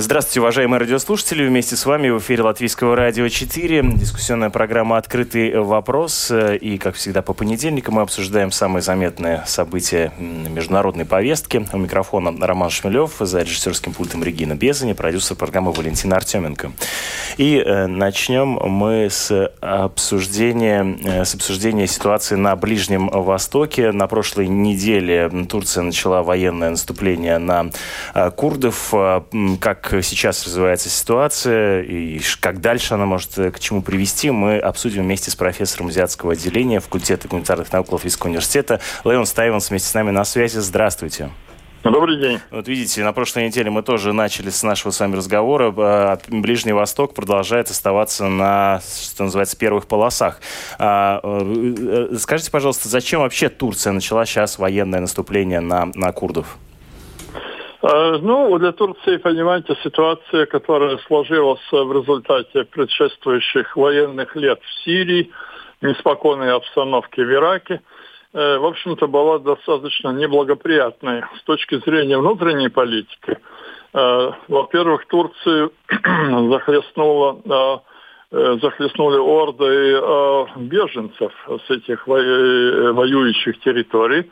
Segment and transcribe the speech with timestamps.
[0.00, 1.44] Здравствуйте, уважаемые радиослушатели.
[1.44, 3.82] Вместе с вами в эфире Латвийского радио 4.
[3.96, 6.30] Дискуссионная программа «Открытый вопрос».
[6.30, 11.66] И, как всегда, по понедельникам мы обсуждаем самые заметные события международной повестки.
[11.72, 16.70] У микрофона Роман Шмелев, за режиссерским пультом Регина Безани, продюсер программы Валентина Артеменко.
[17.36, 23.90] И э, начнем мы с обсуждения, э, с обсуждения ситуации на Ближнем Востоке.
[23.90, 27.70] На прошлой неделе Турция начала военное наступление на
[28.14, 28.90] э, курдов.
[28.92, 29.22] Э,
[29.88, 35.02] как сейчас развивается ситуация и как дальше она может э, к чему привести, мы обсудим
[35.02, 40.10] вместе с профессором азиатского отделения факультета гуманитарных наук Латвийского университета Леон Стайванс вместе с нами
[40.10, 40.58] на связи.
[40.58, 41.30] Здравствуйте.
[41.84, 42.40] Добрый день.
[42.50, 45.72] Вот видите, на прошлой неделе мы тоже начали с нашего с вами разговора.
[45.76, 50.40] А, Ближний Восток продолжает оставаться на, что называется, первых полосах.
[50.78, 56.58] А, э, скажите, пожалуйста, зачем вообще Турция начала сейчас военное наступление на, на курдов?
[57.80, 65.30] Э, ну, для Турции, понимаете, ситуация, которая сложилась в результате предшествующих военных лет в Сирии,
[65.80, 67.80] неспокойной обстановки в Ираке,
[68.34, 73.38] э, в общем-то, была достаточно неблагоприятной с точки зрения внутренней политики.
[73.94, 75.72] Э, во-первых, Турцию
[76.50, 77.82] захлестнула
[78.30, 80.02] захлестнули орды
[80.56, 81.32] беженцев
[81.66, 84.30] с этих воюющих территорий.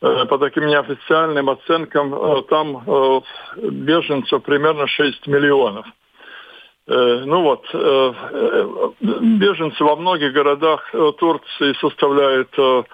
[0.00, 3.20] Э, по таким неофициальным оценкам, э, там э,
[3.56, 5.86] беженцев примерно 6 миллионов.
[6.90, 7.66] Ну вот,
[9.00, 12.86] беженцы во многих городах Турции составляют, в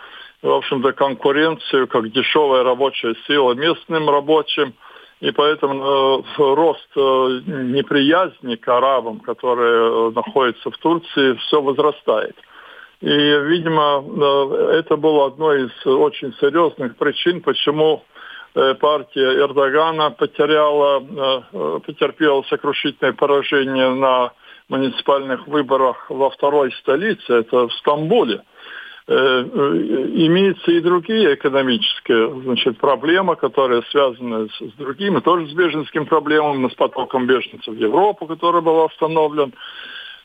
[0.43, 4.75] общем-то, конкуренцию как дешевая рабочая сила местным рабочим,
[5.21, 12.35] и поэтому рост неприязни к арабам, которые находятся в Турции, все возрастает.
[13.05, 18.03] И, видимо, э, это было одной из очень серьезных причин, почему
[18.55, 24.33] э, партия Эрдогана потеряла, э, потерпела сокрушительное поражение на
[24.71, 28.41] муниципальных выборах во второй столице, это в Стамбуле.
[29.07, 36.71] Имеются и другие экономические значит, проблемы, которые связаны с, с другими, тоже с беженским проблемами,
[36.71, 39.53] с потоком беженцев в Европу, который был остановлен.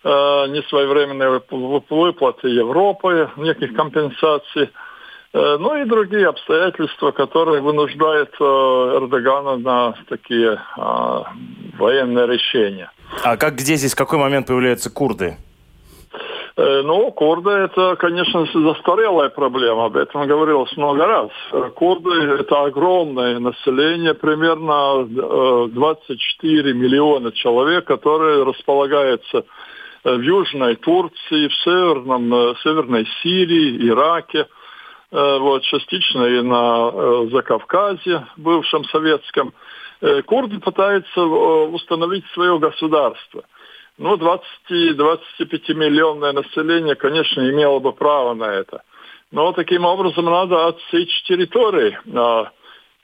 [0.01, 4.69] Э, несвоевременные выплаты Европы, неких компенсаций,
[5.33, 10.57] э, ну и другие обстоятельства, которые вынуждают э, Эрдогана на такие
[11.77, 12.89] военные решения.
[13.25, 15.35] А как где здесь, в какой момент появляются курды?
[16.55, 21.29] Ну, курды это, конечно, застарелая проблема, об этом говорилось много раз.
[21.75, 25.05] Курды это огромное население, примерно
[25.69, 29.45] 24 миллиона человек, которые располагаются
[30.03, 34.47] в Южной Турции, в Северном, э, Северной Сирии, Ираке,
[35.11, 39.53] э, вот, частично и на Закавказье, бывшем советском.
[40.27, 43.43] Курды пытаются установить свое государство.
[43.97, 48.81] Ну, 20-25 миллионное население, конечно, имело бы право на это.
[49.31, 52.49] Но таким образом надо отсечь территории а,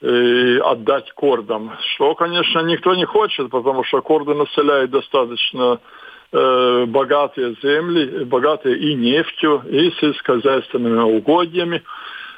[0.02, 5.80] и отдать курдам, что, конечно, никто не хочет, потому что курды населяют достаточно
[6.32, 11.84] Э, богатые земли, богатые и нефтью, и сельскохозяйственными угодьями.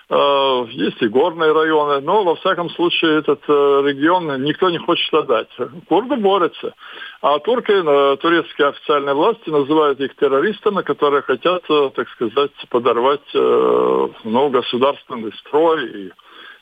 [0.10, 5.12] Э, есть и горные районы, но во всяком случае этот э, регион никто не хочет
[5.14, 5.48] отдать.
[5.88, 6.74] Курды борются.
[7.22, 7.72] А турки,
[8.18, 16.12] турецкие официальные власти называют их террористами, которые хотят, так сказать, подорвать ну, государственный строй и,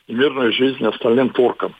[0.06, 1.74] и мирную жизнь остальным туркам.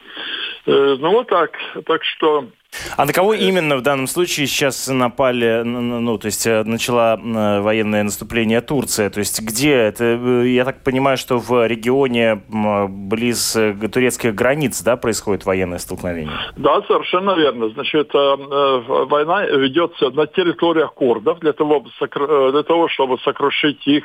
[0.67, 1.53] Ну вот так.
[1.87, 2.49] Так что
[2.97, 7.61] а на кого именно в данном случае сейчас напали, ну, то есть э, начала э,
[7.61, 9.11] военное наступление Турция?
[9.11, 10.05] То есть где это?
[10.05, 12.43] Э, я так понимаю, что в регионе
[12.89, 13.57] близ
[13.93, 16.33] турецких границ, да, происходит военное столкновение?
[16.57, 17.69] Да, совершенно верно.
[17.71, 24.05] Значит, война ведется на территориях курдов для того, для того чтобы сокрушить их,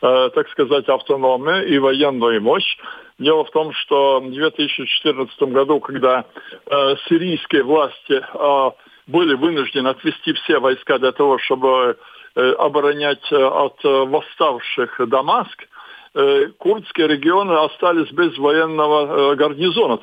[0.00, 2.76] так сказать, автономию и военную мощь.
[3.22, 6.24] Дело в том, что в 2014 году, когда
[6.66, 8.70] э, сирийские власти э,
[9.06, 11.96] были вынуждены отвести все войска для того, чтобы
[12.34, 15.68] э, оборонять э, от э, восставших Дамаск,
[16.58, 19.96] курдские регионы остались без военного гарнизона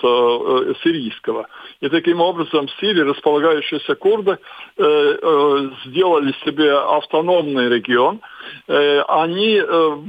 [0.83, 1.47] сирийского.
[1.81, 4.39] И таким образом в Сирии располагающиеся курды
[4.75, 8.21] сделали себе автономный регион.
[8.65, 9.61] Они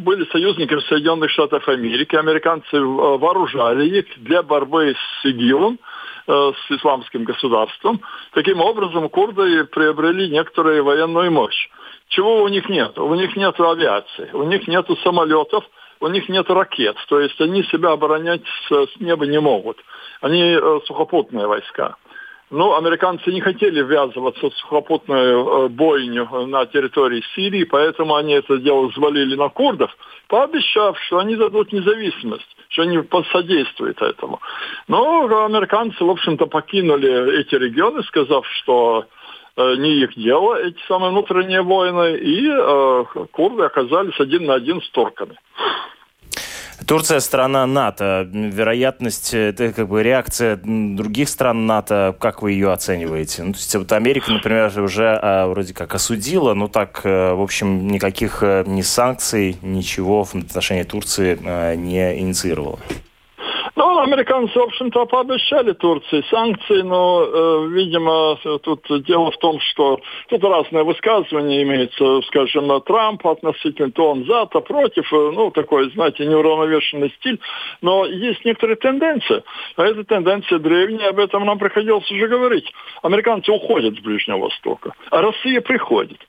[0.03, 2.17] были союзниками Соединенных Штатов Америки.
[2.17, 5.79] Американцы вооружали их для борьбы с ИГИЛом
[6.31, 8.01] с исламским государством.
[8.33, 11.69] Таким образом, курды приобрели некоторую военную мощь.
[12.09, 12.99] Чего у них нет?
[12.99, 15.65] У них нет авиации, у них нет самолетов,
[16.01, 16.97] у них нет ракет.
[17.09, 19.79] То есть они себя оборонять с, с неба не могут.
[20.21, 21.97] Они э, сухопутные войска.
[22.51, 28.59] Ну, американцы не хотели ввязываться в сухопутную э, бойню на территории Сирии, поэтому они это
[28.59, 29.91] дело взвалили на курдов,
[30.27, 34.41] пообещав, что они дадут независимость, что они посодействуют этому.
[34.89, 39.07] Но американцы, в общем-то, покинули эти регионы, сказав, что
[39.57, 44.81] Э, не их дело, эти самые внутренние войны, и э, курды оказались один на один
[44.81, 45.37] с турками.
[46.87, 48.29] Турция страна НАТО.
[48.33, 53.43] Вероятность, это как бы реакция других стран НАТО, как вы ее оцениваете?
[53.43, 57.41] Ну, то есть вот Америка, например, уже а, вроде как осудила, но так, э, в
[57.41, 62.79] общем, никаких э, ни санкций, ничего в отношении Турции а, не инициировала.
[63.91, 69.99] Ну, американцы, в общем-то, пообещали Турции санкции, но, э, видимо, тут дело в том, что
[70.29, 76.25] тут разные высказывания имеются, скажем, Трамп относительно то он за, то против, ну, такой, знаете,
[76.25, 77.41] неуравновешенный стиль,
[77.83, 79.43] но есть некоторые тенденции,
[79.75, 82.73] а эта тенденция древняя, об этом нам приходилось уже говорить.
[83.03, 86.21] Американцы уходят с Ближнего Востока, а Россия приходит.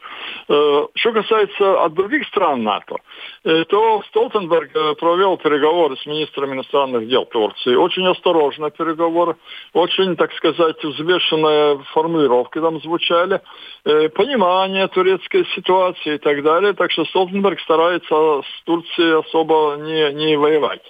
[0.50, 2.96] Э, что касается от других стран НАТО,
[3.44, 7.52] э, то Столтенберг провел переговоры с министром иностранных дел Турции.
[7.66, 9.36] Очень осторожные переговоры,
[9.74, 13.42] очень, так сказать, взвешенные формулировки там звучали,
[13.84, 16.74] понимание турецкой ситуации и так далее.
[16.74, 20.82] Так что Столтенберг старается с Турцией особо не, не воевать.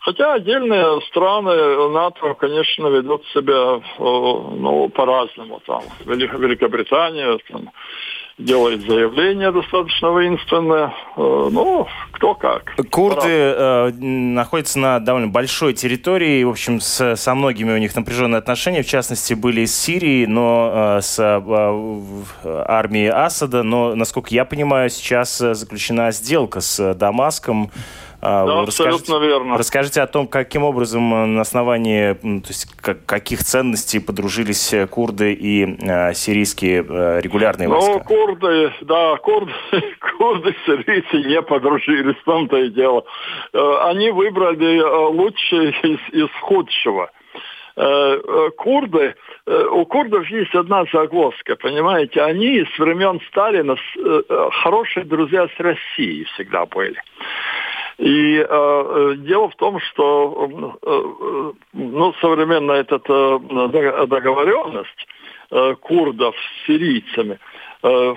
[0.00, 5.60] Хотя отдельные страны НАТО, конечно, ведут себя ну, по-разному.
[5.66, 7.70] Там Великобритания, там,
[8.38, 10.92] делает заявление достаточно воинственное.
[11.16, 12.74] Э, ну, кто как.
[12.90, 16.44] Курды э, находятся на довольно большой территории.
[16.44, 18.82] В общем, с, со многими у них напряженные отношения.
[18.82, 23.62] В частности, были из Сирии, но э, с э, армией Асада.
[23.62, 27.70] Но, насколько я понимаю, сейчас заключена сделка с Дамаском.
[28.22, 29.58] А, да, абсолютно верно.
[29.58, 34.86] Расскажите о том, каким образом э, на основании то есть, как, каких ценностей подружились э,
[34.86, 37.92] курды и э, сирийские э, регулярные войска.
[37.92, 39.52] Ну, курды, да, курды,
[40.18, 43.04] курды сирийцы не подружились, в том-то и дело.
[43.52, 47.10] Они выбрали лучшее из, из худшего
[48.56, 49.14] курды,
[49.46, 53.76] у курдов есть одна загвоздка, понимаете, они с времен Сталина
[54.62, 56.98] хорошие друзья с Россией всегда были.
[57.98, 65.06] И э, э, дело в том, что э, э ну, современная эта э, договоренность
[65.50, 67.38] э, курдов с сирийцами,
[67.82, 68.14] э,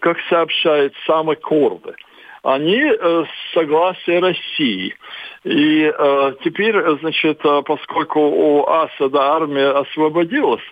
[0.00, 1.94] как сообщают сами курды,
[2.42, 3.24] они э,
[3.54, 4.94] согласие России.
[5.44, 10.64] И э, теперь, значит, поскольку у Асада армия освободилась,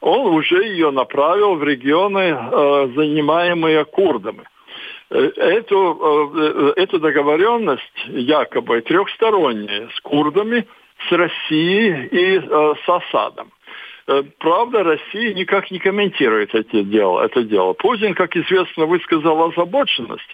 [0.00, 4.44] он уже ее направил в регионы, э, занимаемые курдами.
[5.12, 10.66] Э, эту, э, эту договоренность якобы трехсторонняя с курдами,
[11.06, 13.50] с Россией и э, с Асадом.
[14.38, 17.72] Правда, Россия никак не комментирует это дело, это дело.
[17.72, 20.28] Путин, как известно, высказал озабоченность,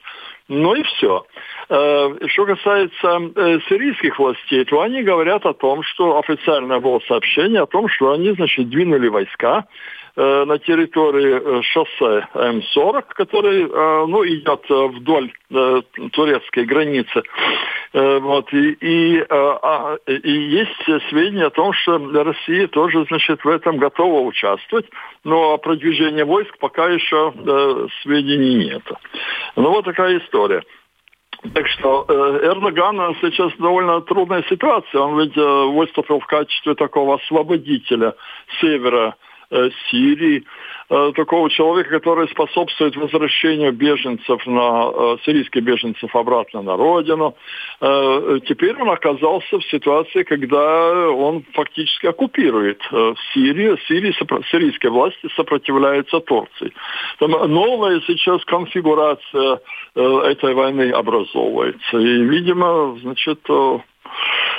[0.48, 1.26] ну и все.
[1.68, 3.20] Что касается
[3.68, 8.32] сирийских властей, то они говорят о том, что официальное было сообщение о том, что они,
[8.32, 9.66] значит, двинули войска
[10.20, 15.32] Э, на территории э, шоссе М40, который э, ну, идет вдоль
[16.10, 17.22] турецкой границы.
[17.92, 23.78] Вот, и, и, а, и есть сведения о том, что Россия тоже значит, в этом
[23.78, 24.86] готова участвовать,
[25.24, 27.32] но о продвижении войск пока еще
[28.02, 28.82] сведений нет.
[29.56, 30.62] Ну вот такая история.
[31.54, 35.00] Так что Эрдоган сейчас довольно трудная ситуация.
[35.00, 38.14] Он ведь выступил в качестве такого освободителя
[38.60, 39.16] севера
[39.90, 40.44] Сирии,
[40.90, 47.34] э, такого человека, который способствует возвращению беженцев на э, сирийских беженцев обратно на родину.
[47.80, 52.80] Теперь он оказался в ситуации, когда он фактически оккупирует
[53.32, 53.78] Сирию.
[53.86, 54.12] Сирии,
[54.50, 56.72] сирийские власти сопротивляются Турции.
[57.18, 59.60] Там новая сейчас конфигурация
[59.94, 61.98] этой войны образовывается.
[61.98, 63.40] И, видимо, значит,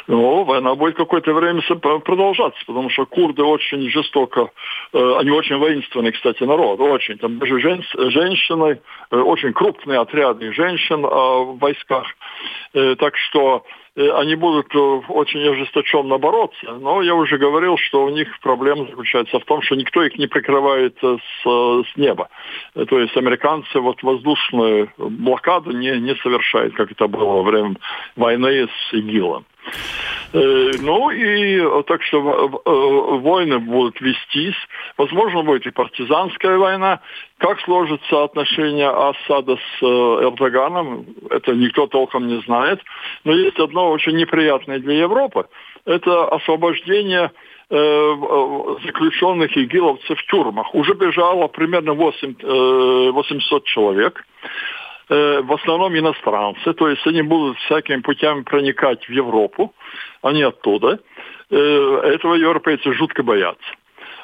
[0.10, 1.62] Но война будет какое-то время
[2.00, 4.50] продолжаться, потому что курды очень жестоко,
[4.92, 7.20] э, они очень воинственный, кстати, народ, очень.
[7.20, 12.08] Там даже жен, женщины, э, очень крупные отряды женщин э, в войсках.
[12.74, 18.86] Так что они будут очень ожесточенно бороться, но я уже говорил, что у них проблема
[18.86, 22.30] заключается в том, что никто их не прикрывает с, с неба.
[22.76, 27.76] То есть американцы вот воздушную блокаду не, не совершают, как это было во время
[28.16, 29.46] войны с ИГИЛом.
[30.32, 34.56] Э, ну и так что э, войны будут вестись.
[34.98, 37.00] Возможно, будет и партизанская война.
[37.40, 42.82] Как сложатся отношения Асада с э, Эрдоганом, это никто толком не знает.
[43.24, 45.48] Но есть одно очень неприятное для Европы.
[45.86, 47.32] Это освобождение
[47.72, 50.74] заключенных игиловцев в тюрьмах.
[50.74, 54.26] Уже бежало примерно 8, 800 человек.
[55.10, 59.74] Э, в основном иностранцы, то есть они будут всякими путями проникать в Европу,
[60.22, 61.00] они оттуда.
[61.50, 63.74] Э, этого европейцы жутко боятся.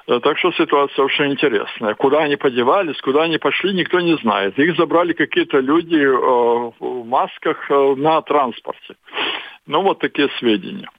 [0.08, 1.96] Э, так что ситуация очень интересная.
[1.96, 4.60] Куда они подевались, куда они пошли, никто не знает.
[4.60, 8.96] Их забрали какие-то люди в масках на транспорте.
[9.66, 10.90] Ну, вот такие сведения.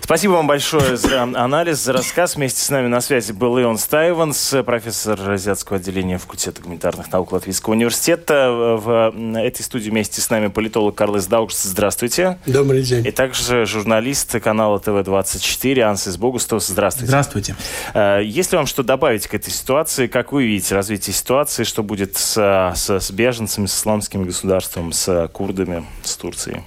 [0.00, 2.36] Спасибо вам большое за анализ, за рассказ.
[2.36, 7.74] Вместе с нами на связи был Ион Стайванс, профессор азиатского отделения факультета гуманитарных наук Латвийского
[7.74, 8.50] университета.
[8.52, 11.62] В этой студии вместе с нами политолог Карлос Даукс.
[11.62, 12.38] Здравствуйте.
[12.46, 13.06] Добрый день.
[13.06, 16.62] И также журналист канала ТВ-24 Ансис Богустов.
[16.62, 17.08] Здравствуйте.
[17.08, 17.56] Здравствуйте.
[17.94, 20.06] Э, есть ли вам что добавить к этой ситуации?
[20.06, 21.64] Как вы видите развитие ситуации?
[21.64, 26.62] Что будет с, с, с беженцами, с исламским государством, с курдами, с Турцией?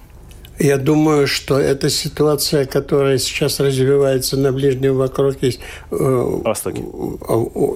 [0.57, 5.51] Я думаю, что эта ситуация, которая сейчас развивается на Ближнем вокруг э,
[5.91, 6.81] Востоке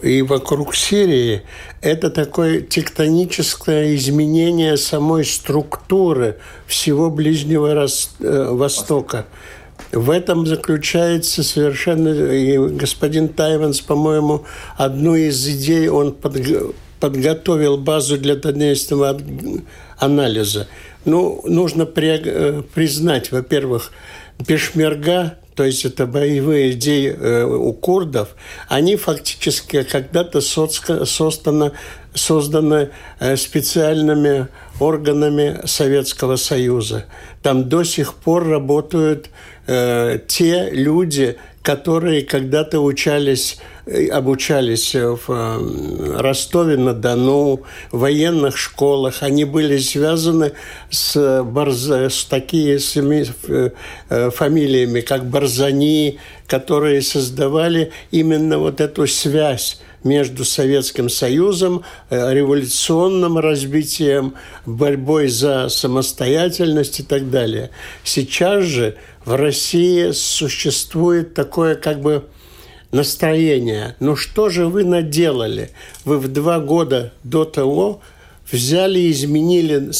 [0.03, 1.41] и вокруг Сирии,
[1.81, 7.85] это такое тектоническое изменение самой структуры всего Ближнего
[8.21, 9.25] э, Востока.
[9.91, 12.09] В этом заключается совершенно...
[12.31, 14.45] И господин Тайванс, по-моему,
[14.77, 16.15] одну из идей он
[16.99, 19.19] подготовил базу для дальнейшего
[19.97, 20.69] анализа–
[21.09, 23.91] ну, нужно при, э, признать, во-первых,
[24.47, 28.29] пешмерга, то есть это боевые идеи э, у курдов,
[28.69, 31.71] они фактически когда-то созданы,
[32.13, 32.89] созданы
[33.19, 34.47] э, специальными
[34.79, 37.05] органами Советского Союза.
[37.43, 39.29] Там до сих пор работают
[39.69, 47.61] э, те люди, которые когда-то учались, э, обучались в э, Ростове-на-Дону,
[47.91, 49.21] в военных школах.
[49.21, 50.53] Они были связаны
[50.89, 53.25] с, Барза, с такими
[54.31, 65.27] фамилиями, как Барзани, которые создавали именно вот эту связь между Советским Союзом, революционным разбитием, борьбой
[65.27, 67.71] за самостоятельность и так далее.
[68.03, 72.25] Сейчас же в России существует такое как бы
[72.91, 73.95] настроение.
[73.99, 75.71] Ну что же вы наделали?
[76.05, 78.01] Вы в два года до того
[78.51, 79.91] взяли изменили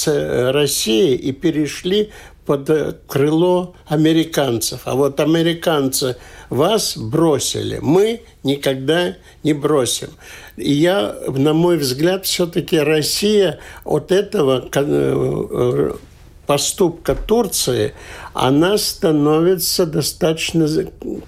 [0.51, 2.09] Россию и перешли
[2.49, 2.67] под
[3.05, 4.81] крыло американцев.
[4.85, 6.15] А вот американцы
[6.49, 7.77] вас бросили.
[7.79, 10.09] Мы никогда не бросим.
[10.57, 15.91] И я, на мой взгляд, все-таки Россия от этого э,
[16.47, 17.93] поступка Турции,
[18.33, 20.67] она становится достаточно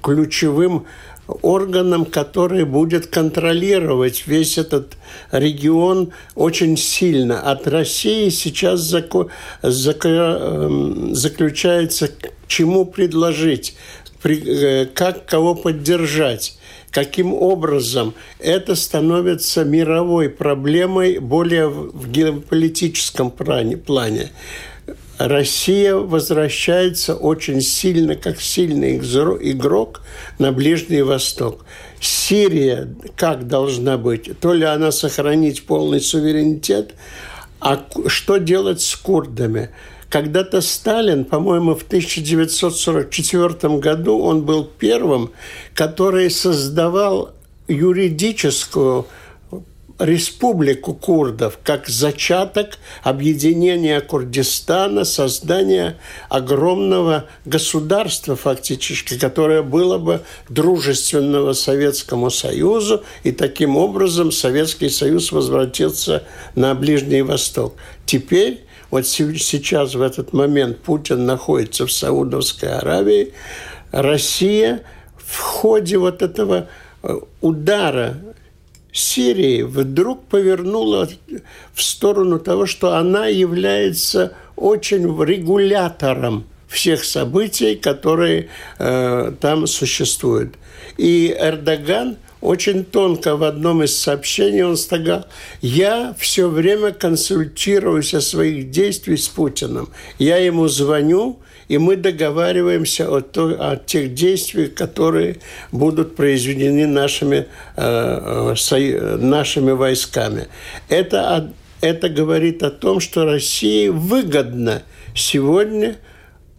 [0.02, 0.88] ключевым
[1.42, 4.98] органом, который будет контролировать весь этот
[5.32, 7.42] регион очень сильно.
[7.42, 9.30] От России сейчас заку,
[9.62, 12.10] заку, эм, заключается,
[12.48, 13.76] чему предложить,
[14.24, 16.58] э, как кого поддержать
[16.92, 24.30] каким образом это становится мировой проблемой более в геополитическом плане.
[25.28, 30.02] Россия возвращается очень сильно, как сильный игрок
[30.40, 31.66] на Ближний Восток.
[32.00, 34.40] Сирия как должна быть?
[34.40, 36.96] То ли она сохранить полный суверенитет,
[37.60, 39.70] а что делать с курдами?
[40.10, 45.32] Когда-то Сталин, по-моему, в 1944 году он был первым,
[45.74, 47.32] который создавал
[47.68, 49.08] юридическую
[50.02, 55.98] республику курдов как зачаток объединения Курдистана, создания
[56.30, 66.24] огромного государства фактически, которое было бы дружественного Советскому Союзу, и таким образом Советский Союз возвратился
[66.56, 67.76] на Ближний Восток.
[68.06, 73.34] Теперь вот сейчас, в этот момент, Путин находится в Саудовской Аравии.
[73.92, 74.84] Россия
[75.18, 76.68] в ходе вот этого
[77.04, 78.18] э, удара
[78.92, 81.10] Сирии вдруг повернула
[81.74, 90.56] в сторону того, что она является очень регулятором всех событий, которые э, там существуют.
[90.98, 95.26] И Эрдоган очень тонко в одном из сообщений он сказал,
[95.62, 99.90] я все время консультируюсь о своих действиях с Путиным.
[100.18, 101.40] Я ему звоню,
[101.72, 105.38] и мы договариваемся о, то, о тех действиях, которые
[105.72, 107.48] будут произведены нашими,
[107.78, 110.50] э, со, нашими войсками.
[110.90, 114.84] Это, это говорит о том, что России выгодно
[115.16, 115.96] сегодня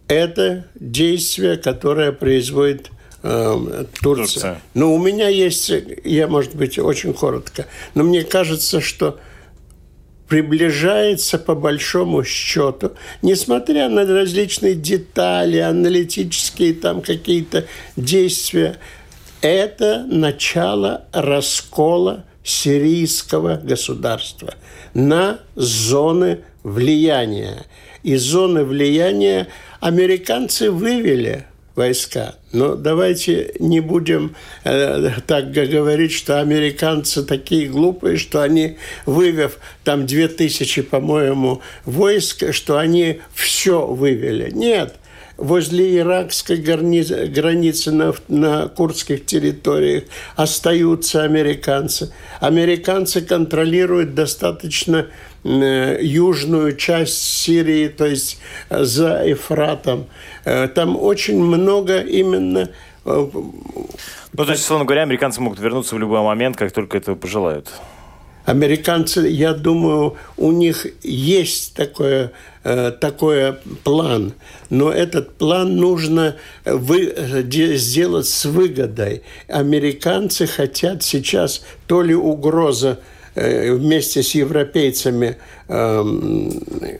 [0.07, 2.89] это действие, которое производит
[3.21, 4.25] э, Турция.
[4.25, 4.61] Турция.
[4.73, 5.71] Но у меня есть,
[6.03, 9.19] я, может быть, очень коротко, но мне кажется, что
[10.33, 18.79] приближается по большому счету, несмотря на различные детали, аналитические там какие-то действия,
[19.41, 24.55] это начало раскола сирийского государства
[24.95, 27.67] на зоны влияния.
[28.01, 29.49] И зоны влияния
[29.81, 32.35] американцы вывели войска.
[32.51, 40.05] Но давайте не будем э, так говорить, что американцы такие глупые, что они, вывев там
[40.05, 44.51] две тысячи, по-моему, войск, что они все вывели.
[44.51, 44.95] Нет,
[45.43, 50.05] возле иракской границы, границы на, на курдских территориях
[50.37, 52.13] остаются американцы.
[52.39, 55.07] Американцы контролируют достаточно
[55.43, 60.05] э, южную часть Сирии, то есть э, за Эфратом.
[60.45, 62.69] Э, там очень много именно
[63.05, 67.69] ну, то есть, словно говоря, американцы могут вернуться в любой момент, как только этого пожелают.
[68.45, 72.33] Американцы, я думаю, у них есть такое,
[72.63, 74.33] э, такой план,
[74.69, 76.35] но этот план нужно
[76.65, 77.13] вы,
[77.77, 79.21] сделать с выгодой.
[79.47, 82.99] Американцы хотят сейчас то ли угроза
[83.35, 85.37] э, вместе с европейцами
[85.69, 86.51] эм,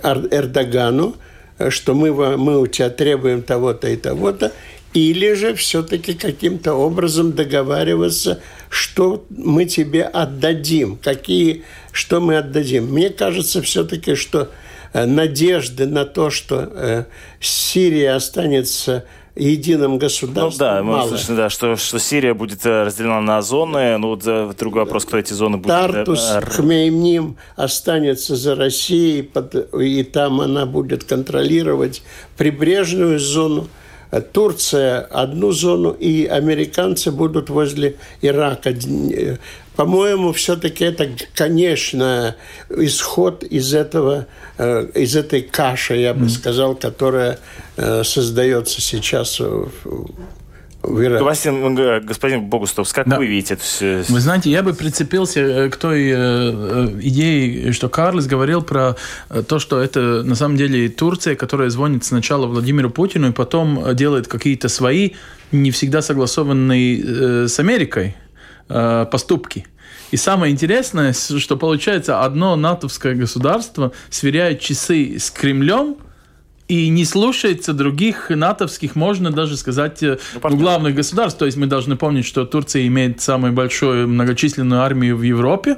[0.01, 1.15] Эрдогану,
[1.69, 4.53] что мы, мы у тебя требуем того-то и того-то,
[4.93, 8.41] или же все-таки каким-то образом договариваться,
[8.74, 12.92] что мы тебе отдадим, какие, что мы отдадим.
[12.92, 14.50] Мне кажется все-таки, что
[14.94, 17.03] э, надежды на то, что э,
[17.39, 20.86] Сирия останется единым государством.
[20.86, 23.98] Ну да, мы слышали, да, что, что Сирия будет э, разделена на зоны.
[24.00, 25.67] Ну вот другой вопрос, кто эти зоны будет...
[25.67, 29.30] Тартус, Хмеймним останется за Россией,
[29.80, 32.02] и там она будет контролировать
[32.38, 33.67] прибрежную зону.
[34.21, 38.73] Турция одну зону, и американцы будут возле Ирака.
[39.76, 42.36] По-моему, все-таки это, конечно,
[42.69, 47.39] исход из этого, э, из этой каши, я бы сказал, которая
[47.76, 49.41] э, создается сейчас
[50.84, 53.17] Василий, господин Богустов, как да.
[53.17, 54.04] вы видите это все?
[54.10, 58.98] Вы знаете, я бы прицепился э, к той э, э, идее, что Карлос говорил про
[59.48, 64.28] то, что это на самом деле Турция, которая звонит сначала Владимиру Путину и потом делает
[64.28, 65.12] какие-то свои,
[65.54, 68.15] не всегда согласованные с Америкой
[68.67, 69.65] поступки.
[70.12, 75.96] И самое интересное, что получается одно натовское государство сверяет часы с Кремлем–
[76.67, 81.39] и не слушается других натовских, можно даже сказать, э, ну, ну, главных государств.
[81.39, 85.78] То есть мы должны помнить, что Турция имеет самую большую многочисленную армию в Европе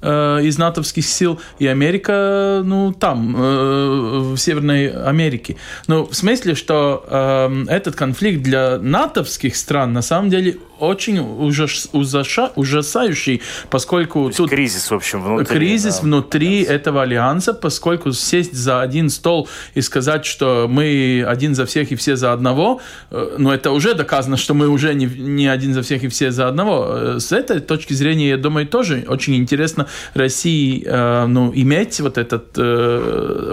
[0.00, 5.56] э, из натовских сил, и Америка, ну, там, э, в Северной Америке.
[5.88, 11.88] Ну, в смысле, что э, этот конфликт для натовских стран на самом деле очень ужас,
[11.92, 15.56] ужаса, ужасающий, поскольку тут кризис, в общем, внутри.
[15.56, 16.72] Кризис да, внутри альянса.
[16.72, 21.96] этого альянса, поскольку сесть за один стол и сказать, что мы один за всех и
[21.96, 25.82] все за одного, э, ну, это уже доказано, что мы уже не, не один за
[25.82, 26.86] всех и все за одного.
[26.88, 32.18] Э, с этой точки зрения, я думаю, тоже очень интересно России, э, ну, иметь вот
[32.18, 32.52] этот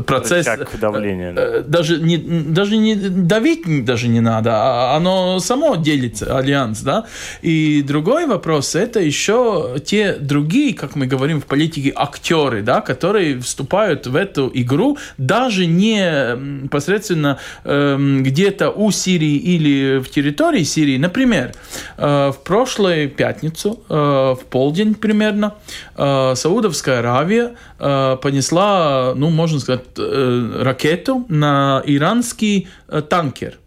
[0.06, 0.46] процесс.
[0.46, 1.34] Как давление.
[1.36, 7.06] Э, даже, не, даже не давить даже не надо, а оно само делится, альянс, да,
[7.42, 13.40] и другой вопрос, это еще те другие, как мы говорим в политике, актеры, да, которые
[13.40, 20.98] вступают в эту игру даже не посредственно э, где-то у Сирии или в территории Сирии.
[20.98, 21.54] Например,
[21.98, 25.56] э, в прошлую пятницу, э, в полдень примерно,
[25.96, 33.61] э, Саудовская Аравия э, понесла, ну, можно сказать, э, ракету на иранский э, танкер.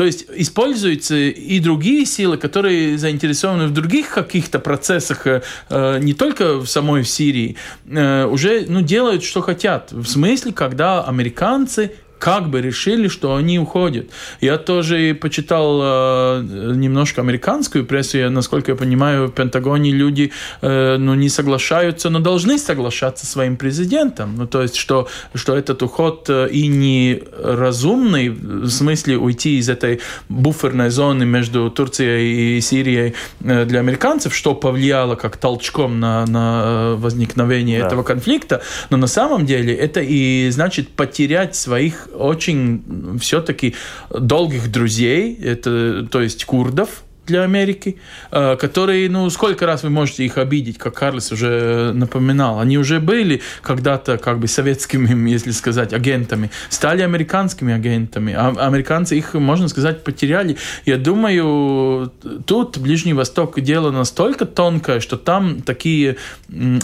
[0.00, 6.14] То есть используются и другие силы, которые заинтересованы в других каких-то процессах, э, э, не
[6.14, 9.92] только в самой Сирии, э, уже ну, делают, что хотят.
[9.92, 14.10] В смысле, когда американцы как бы решили, что они уходят.
[14.40, 16.42] Я тоже почитал э,
[16.74, 20.30] немножко американскую прессу, я, насколько я понимаю, в Пентагоне люди
[20.60, 24.34] э, ну, не соглашаются, но должны соглашаться со своим президентом.
[24.36, 29.70] Ну, то есть, что, что этот уход э, и не разумный, в смысле уйти из
[29.70, 36.26] этой буферной зоны между Турцией и Сирией э, для американцев, что повлияло как толчком на,
[36.26, 37.86] на возникновение да.
[37.86, 43.74] этого конфликта, но на самом деле это и значит потерять своих очень все-таки
[44.10, 47.96] долгих друзей, это, то есть курдов, для Америки,
[48.30, 52.58] э, которые, ну, сколько раз вы можете их обидеть, как Карлес уже напоминал.
[52.58, 58.34] Они уже были когда-то как бы советскими, если сказать, агентами, стали американскими агентами.
[58.34, 60.56] А американцы их, можно сказать, потеряли.
[60.86, 62.12] Я думаю,
[62.46, 66.16] тут Ближний Восток дело настолько тонкое, что там такие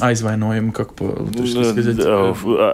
[0.00, 1.98] айзвайноем, как бы сказать,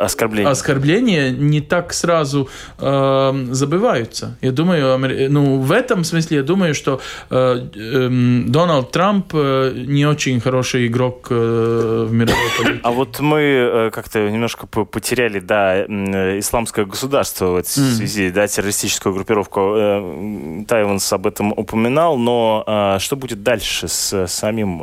[0.03, 0.51] оскорбления.
[0.51, 4.37] оскорбления не так сразу э, забываются.
[4.43, 4.99] Я думаю,
[5.31, 11.29] ну, в этом смысле я думаю, что э, Дональд Трамп э, не очень хороший игрок
[11.31, 12.81] э, в мировой политике.
[12.83, 19.15] А вот мы э, как-то немножко потеряли, да, исламское государство в этой связи, да, террористическую
[19.15, 20.65] группировку.
[20.67, 24.83] Тайванс об этом упоминал, но что будет дальше с самим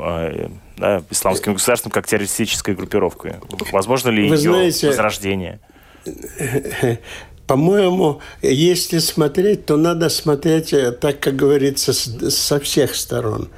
[0.77, 3.35] да, исламским государством как террористической группировкой?
[3.71, 5.59] Возможно ли Вы ее знаете, возрождение?
[7.49, 13.49] По-моему, если смотреть, то надо смотреть, э, так как говорится, со всех сторон.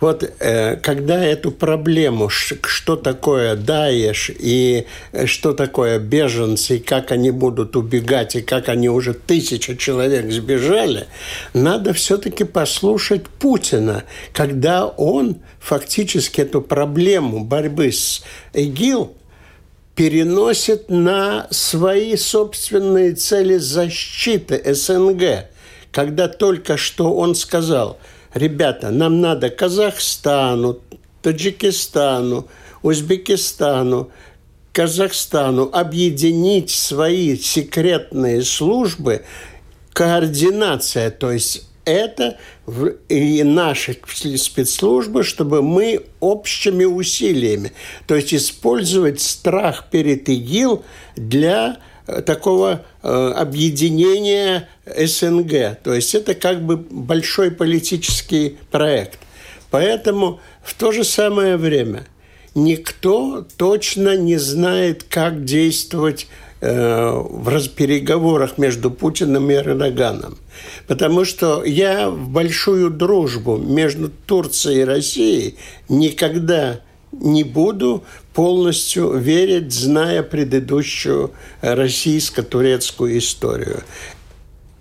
[0.00, 7.12] Вот э, когда эту проблему, что такое Даеш и э, что такое беженцы, и как
[7.12, 11.06] они будут убегать, и как они уже тысяча человек сбежали,
[11.52, 18.22] надо все-таки послушать Путина, когда он фактически эту проблему борьбы с
[18.54, 19.12] ИГИЛ
[19.96, 25.48] переносит на свои собственные цели защиты СНГ,
[25.90, 27.98] когда только что он сказал,
[28.34, 30.80] ребята, нам надо Казахстану,
[31.22, 32.46] Таджикистану,
[32.82, 34.10] Узбекистану,
[34.72, 39.24] Казахстану объединить свои секретные службы,
[39.94, 42.36] координация, то есть это
[43.08, 43.96] и наши
[44.36, 47.72] спецслужбы, чтобы мы общими усилиями,
[48.06, 55.78] то есть использовать страх перед ИГИЛ для э, такого э, объединения СНГ.
[55.82, 59.20] То есть это как бы большой политический проект.
[59.70, 62.06] Поэтому в то же самое время
[62.54, 66.26] никто точно не знает, как действовать
[66.58, 70.38] Э, в переговорах между Путиным и Эрдоганом.
[70.86, 75.56] Потому что я в большую дружбу между Турцией и Россией
[75.88, 76.80] никогда
[77.12, 83.82] не буду полностью верить, зная предыдущую российско-турецкую историю.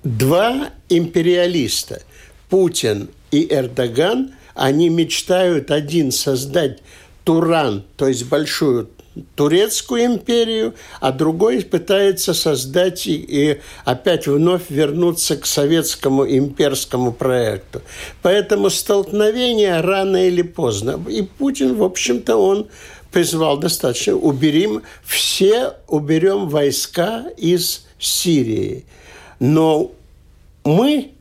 [0.04, 2.02] Два империалиста,
[2.50, 6.80] Путин и Эрдоган, они мечтают один создать
[7.24, 8.88] Туран, то есть большую
[9.36, 17.82] турецкую империю, а другой пытается создать и, и опять вновь вернуться к советскому имперскому проекту.
[18.22, 21.04] Поэтому столкновение рано или поздно.
[21.10, 22.68] И Путин, в общем-то, он
[23.12, 24.16] призвал достаточно.
[24.16, 28.86] Уберем все, уберем войска из Сирии.
[29.40, 29.92] Но
[30.64, 31.12] мы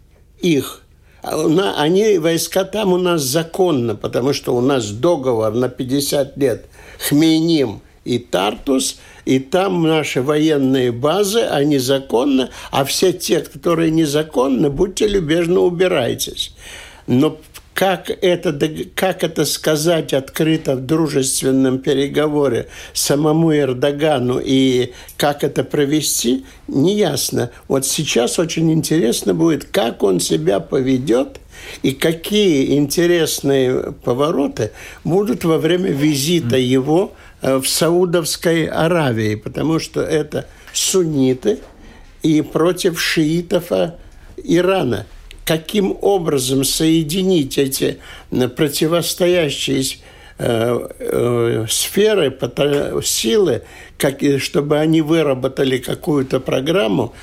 [0.41, 0.84] их
[1.25, 6.67] они, войска там у нас законно, потому что у нас договор на 50 лет.
[7.09, 14.69] Хмейним и Тартус, и там наши военные базы, они законны, а все те, которые незаконны,
[14.69, 16.55] будьте любезны, убирайтесь.
[17.07, 17.39] Но
[17.75, 18.59] как это,
[18.95, 27.51] как это сказать открыто в дружественном переговоре самому Эрдогану и как это провести, неясно.
[27.69, 31.41] Вот сейчас очень интересно будет, как он себя поведет
[31.83, 34.71] и какие интересные повороты
[35.05, 37.13] будут во время визита его
[37.45, 41.59] Э, в Саудовской Аравии, потому что это сунниты
[42.23, 43.97] и против шиитов а,
[44.43, 45.05] Ирана.
[45.45, 47.99] Каким образом соединить эти
[48.31, 49.99] противостоящие
[50.39, 52.37] э, э, сферы,
[53.05, 53.63] силы,
[53.99, 57.15] как, чтобы они выработали какую-то программу,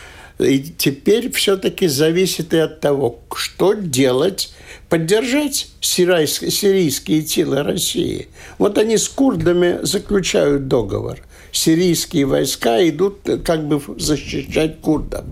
[0.42, 4.54] и теперь все-таки зависит и от того, что делать,
[4.90, 8.28] поддержать сирийские, сирийские силы России.
[8.58, 11.20] Вот они с курдами заключают договор.
[11.52, 15.26] Сирийские войска идут как бы защищать курдов.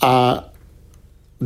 [0.00, 0.50] А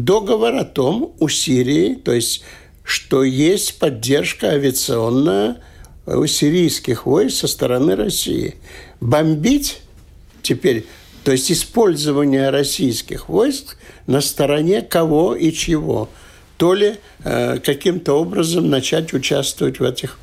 [0.04, 2.42] договор о том у Сирии, то есть
[2.82, 5.62] что есть поддержка авиационная
[6.06, 8.56] у сирийских войск со стороны России.
[9.00, 9.80] Бомбить
[10.42, 10.86] теперь
[11.24, 16.08] То есть использование российских войск на стороне кого и чего
[16.58, 20.18] то ли э, каким-то образом начать участвовать в этих...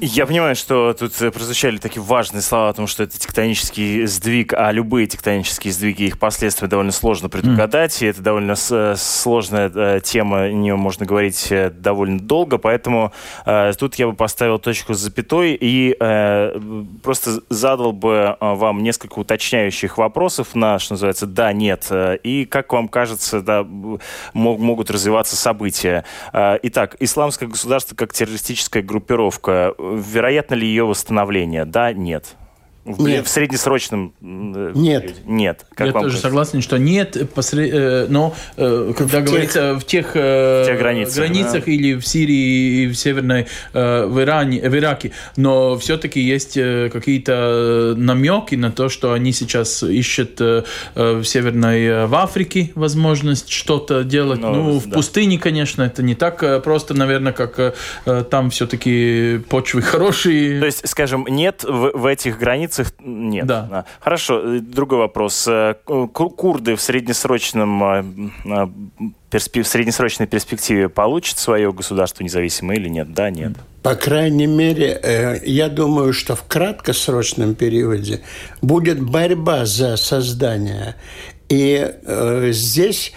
[0.00, 4.52] Я понимаю, что тут э, прозвучали такие важные слова о том, что это тектонический сдвиг,
[4.52, 8.04] а любые тектонические сдвиги, их последствия довольно сложно предугадать, mm.
[8.04, 13.12] и это довольно э, сложная э, тема, о нее можно говорить э, довольно долго, поэтому
[13.46, 16.60] э, тут я бы поставил точку с запятой и э,
[17.02, 21.88] просто задал бы вам несколько уточняющих вопросов на, что называется, да, нет,
[22.22, 23.64] и как вам кажется, да,
[24.32, 29.74] могут развиваться события итак, исламское государство как террористическая группировка.
[29.78, 31.64] Вероятно ли ее восстановление?
[31.64, 32.36] Да, нет.
[32.84, 33.26] В, нет.
[33.26, 35.14] в среднесрочном э, нет.
[35.24, 35.64] Нет.
[35.72, 36.22] Как Я тоже кажется?
[36.22, 37.70] согласен, что нет, посред...
[37.72, 41.70] Э, но э, когда в говорится тех, в тех, в тех границах, границах да.
[41.70, 48.56] или в Сирии и в Северной, в, Иране, в Ираке, но все-таки есть какие-то намеки
[48.56, 54.40] на то, что они сейчас ищут в Северной в Африке возможность что-то делать.
[54.40, 54.96] Но, ну, в да.
[54.96, 57.76] пустыне, конечно, это не так просто, наверное, как
[58.28, 60.58] там все-таки почвы хорошие.
[60.58, 63.46] То есть, скажем, нет в, в этих границах границах нет.
[63.46, 63.84] Да.
[64.00, 65.46] Хорошо, э, другой вопрос.
[65.48, 67.84] Э, курды в среднесрочном
[68.44, 68.66] э,
[69.30, 73.14] в среднесрочной перспективе получат свое государство независимое или нет?
[73.14, 73.52] Да, нет.
[73.82, 78.20] По крайней мере, я думаю, что в краткосрочном периоде
[78.60, 80.96] будет борьба за создание.
[81.48, 81.94] И
[82.50, 83.12] здесь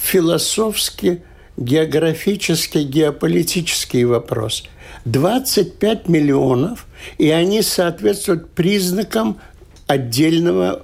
[0.00, 1.22] философский,
[1.56, 4.64] географический, геополитический вопрос–
[5.04, 6.86] 25 миллионов,
[7.18, 9.40] и они соответствуют признакам
[9.86, 10.82] отдельного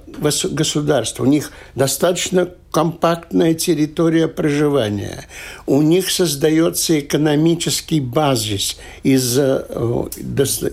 [0.51, 1.23] государства.
[1.23, 5.23] У них достаточно компактная территория проживания.
[5.65, 9.63] У них создается экономический базис из э,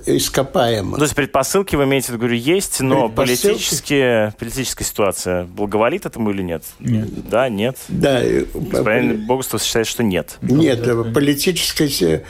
[0.07, 0.99] ископаемых.
[0.99, 6.43] То есть предпосылки, вы имеете в виду, есть, но политические, политическая ситуация благоволит этому или
[6.43, 6.65] нет?
[6.81, 7.09] Нет.
[7.31, 7.77] Да, нет?
[7.87, 8.21] Да.
[8.53, 10.38] Господин Богустов считает, что нет.
[10.43, 10.85] Нет,
[11.15, 12.25] политическая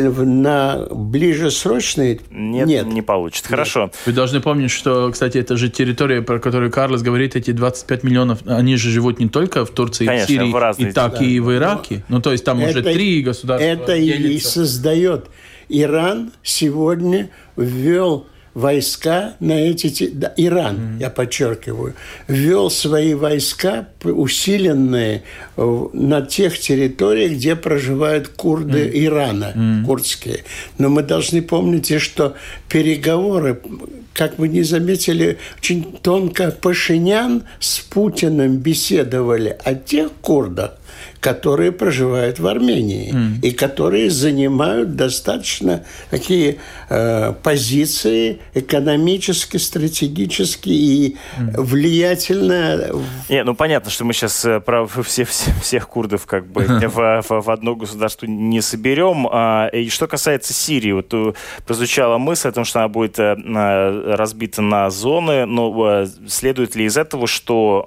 [0.00, 2.86] на ближесрочной нет, нет.
[2.86, 3.46] не получит.
[3.46, 3.90] Хорошо.
[4.06, 8.38] Вы должны помнить, что, кстати, это же территория, про которую Карлос говорит, эти 25 миллионов,
[8.46, 10.92] они же живут живут не только в Турции Конечно, и в Сирии, в разные, и
[10.92, 11.24] так да.
[11.24, 12.04] и в Ираке.
[12.08, 14.28] Ну, то есть там это, уже три государства Это делятся.
[14.28, 15.26] и создает.
[15.68, 20.08] Иран сегодня ввел войска на эти...
[20.08, 21.00] Да, Иран, mm-hmm.
[21.00, 21.94] я подчеркиваю,
[22.28, 25.22] ввел свои войска усиленные
[25.56, 29.04] на тех территориях, где проживают курды mm-hmm.
[29.06, 29.84] Ирана, mm-hmm.
[29.84, 30.44] курдские.
[30.78, 32.34] Но мы должны помнить, что
[32.68, 33.60] переговоры,
[34.12, 40.72] как вы не заметили, очень тонко Пашинян с Путиным беседовали о тех курдах,
[41.20, 43.40] которые проживают в Армении mm.
[43.42, 46.56] и которые занимают достаточно такие
[46.90, 52.90] э, позиции экономически, стратегически и влиятельно.
[53.28, 57.22] Не, ну понятно, что мы сейчас э, про все, все, всех курдов как бы в,
[57.22, 59.28] в, в одно государство не соберем.
[59.30, 61.32] А, и что касается Сирии, вот э,
[61.66, 67.26] прозвучала мысль о том, что она будет разбита на зоны, но следует ли из этого,
[67.26, 67.84] что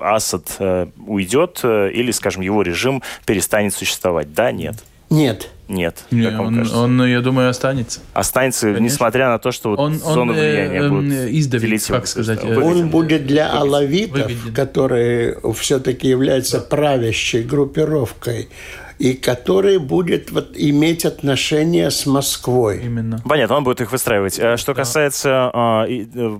[0.00, 0.58] Асад
[1.06, 4.32] уйдет или, скажем, его режим перестанет существовать?
[4.32, 4.76] Да, нет?
[5.10, 5.50] Нет.
[5.68, 6.04] Нет.
[6.12, 8.00] Не, он, он, я думаю, останется.
[8.12, 8.84] Останется, Конечно.
[8.84, 12.42] несмотря на то, что вот он, зоны он, влияния э, будут издавить, как сказать.
[12.42, 12.64] Выведены.
[12.64, 14.54] Он будет для алавитов, Выведен.
[14.54, 16.66] которые все-таки являются да.
[16.66, 18.48] правящей группировкой,
[18.98, 22.80] и который будет вот, иметь отношение с Москвой.
[22.82, 23.22] Именно.
[23.24, 24.38] Понятно, он будет их выстраивать.
[24.40, 24.82] А что да.
[24.82, 26.38] касается а, э,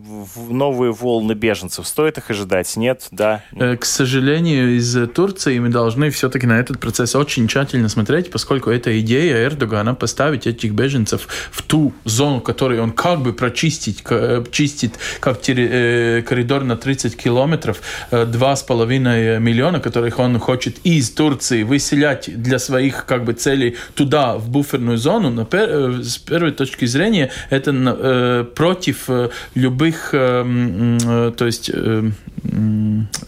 [0.48, 2.76] новые волны беженцев, стоит их ожидать?
[2.76, 3.08] Нет?
[3.10, 3.42] Да?
[3.52, 8.70] Э, к сожалению, из Турции мы должны все-таки на этот процесс очень тщательно смотреть, поскольку
[8.70, 14.44] это идея Эрдогана поставить этих беженцев в ту зону, которую он как бы прочистить, э,
[14.50, 22.58] чистит как коридор на 30 километров, 2,5 миллиона, которых он хочет из Турции выселять для
[22.58, 27.30] своих как бы целей туда, в буферную зону, но пер, э, с первой точки зрения
[27.50, 32.10] это э, против э, любых, э, э, то есть э,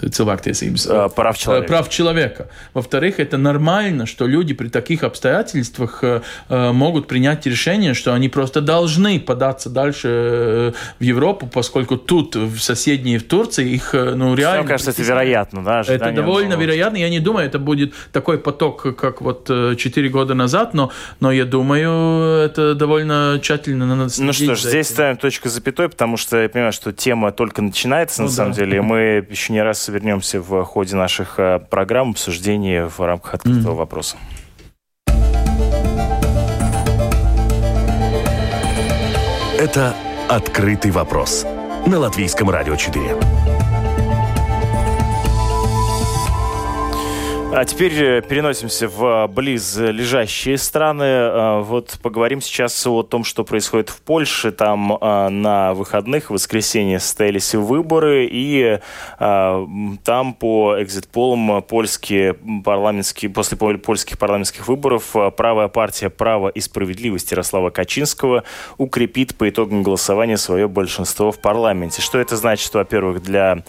[0.03, 1.15] cilvēktiesības.
[1.15, 1.69] Прав человека.
[1.69, 2.47] Прав человека.
[2.75, 6.05] Во-вторых, это нормально, что люди при таких обстоятельствах
[6.49, 13.19] могут принять решение, что они просто должны податься дальше в Европу, поскольку тут, в соседней
[13.19, 14.63] в Турции, их ну, реально...
[14.63, 15.81] Мне кажется, это вероятно, да?
[15.87, 16.99] Это довольно вероятно.
[16.99, 20.91] Я не думаю, это будет такой поток, как вот 4 года назад, но,
[21.21, 26.17] но я думаю, это довольно тщательно надо Ну что ж, здесь ставим точку запятой, потому
[26.17, 28.37] что я понимаю, что тема только начинается, ну, на да.
[28.37, 33.35] самом деле, мы еще не раз вернемся в ходе наших э, программ обсуждений в рамках
[33.35, 33.77] открытого mm.
[33.77, 34.17] вопроса.
[39.59, 39.93] Это
[40.29, 41.45] «Открытый вопрос»
[41.87, 43.48] на Латвийском радио 4.
[47.51, 51.05] А теперь э, переносимся в близлежащие страны.
[51.05, 54.53] А, вот поговорим сейчас о том, что происходит в Польше.
[54.53, 58.79] Там на выходных, в воскресенье состоялись выборы, и
[59.19, 62.35] там по экзит-полам польские
[62.65, 68.45] парламентские, после польских парламентских выборов правая партия «Право и справедливость» Ярослава Качинского
[68.77, 72.03] укрепит по итогам голосования свое большинство в парламенте.
[72.03, 73.63] Что это значит, во-первых, для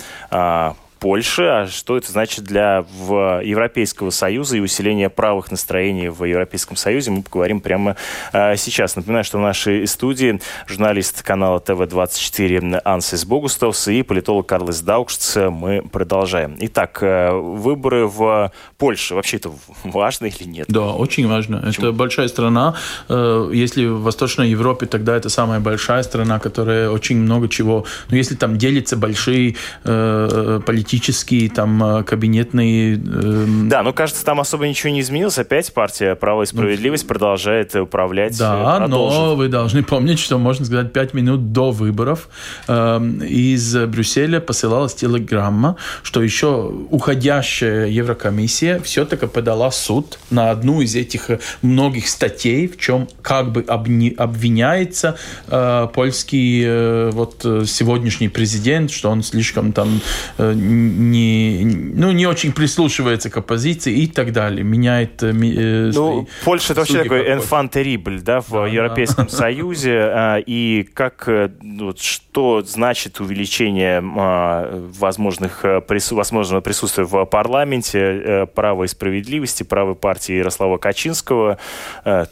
[1.00, 6.76] Польши, а что это значит для в Европейского Союза и усиления правых настроений в Европейском
[6.76, 7.96] Союзе, мы поговорим прямо
[8.34, 8.96] э, сейчас.
[8.96, 15.38] Напоминаю, что в нашей студии журналист канала ТВ-24 Ансис Богустовс и политолог Карлос Даукшц.
[15.50, 16.58] Мы продолжаем.
[16.60, 19.16] Итак, э, выборы в Польше.
[19.16, 19.52] Вообще это
[19.84, 20.66] важно или нет?
[20.70, 21.62] Да, очень важно.
[21.62, 21.88] Почему?
[21.88, 22.76] Это большая страна.
[23.08, 27.86] Э, если в Восточной Европе, тогда это самая большая страна, которая очень много чего...
[28.10, 32.96] Ну, если там делятся большие э, политические политические, там, э, кабинетные...
[32.96, 33.46] Э...
[33.68, 35.38] Да, но кажется, там особо ничего не изменилось.
[35.38, 38.38] Опять партия «Право и справедливость» ну, продолжает управлять.
[38.40, 39.20] Да, э, продолжит.
[39.20, 42.30] но вы должны помнить, что, можно сказать, пять минут до выборов
[42.68, 43.00] э,
[43.30, 51.30] из Брюсселя посылалась телеграмма, что еще уходящая Еврокомиссия все-таки подала суд на одну из этих
[51.30, 59.12] э, многих статей, в чем как бы обвиняется э, польский э, вот сегодняшний президент, что
[59.12, 60.02] он слишком там
[60.40, 65.22] э, не, ну, не очень прислушивается к оппозиции и так далее, меняет...
[65.24, 69.32] Э, э ну, Польша это вообще такой enfant terrible, да, в да, Европейском да.
[69.38, 77.26] Союзе, а, и как, э, вот, что значит увеличение а, возможных, э, возможного присутствия в
[77.26, 81.58] парламенте, права и справедливости, правой партии Ярослава Качинского,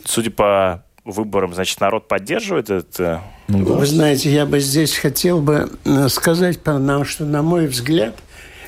[0.06, 3.22] судя по выборам, значит, народ поддерживает это?
[3.48, 5.70] Ну, Вы знаете, я бы здесь хотел бы
[6.10, 8.16] сказать, потому что, на мой взгляд,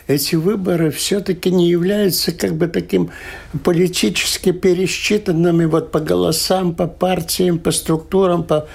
[0.10, 3.12] эти выборы все-таки не являются как бы таким
[3.64, 8.68] политически пересчитанными вот по голосам, по партиям, по структурам, по...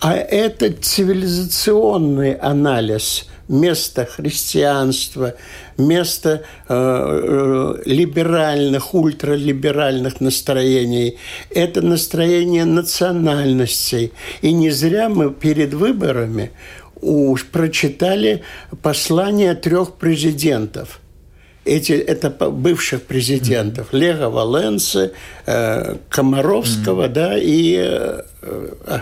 [0.00, 5.34] а это цивилизационный анализ места христианства,
[5.76, 11.18] место э, э, либеральных, ультралиберальных настроений.
[11.50, 14.12] Это настроение национальностей.
[14.40, 16.50] И не зря мы перед выборами
[17.00, 18.42] уж прочитали
[18.82, 21.00] послание трех президентов.
[21.64, 23.92] Эти, это бывших президентов.
[23.92, 23.98] Mm.
[23.98, 25.12] Лего Валенсы,
[25.46, 27.76] э, Комаровского, да, и...
[27.76, 29.00] Э, э,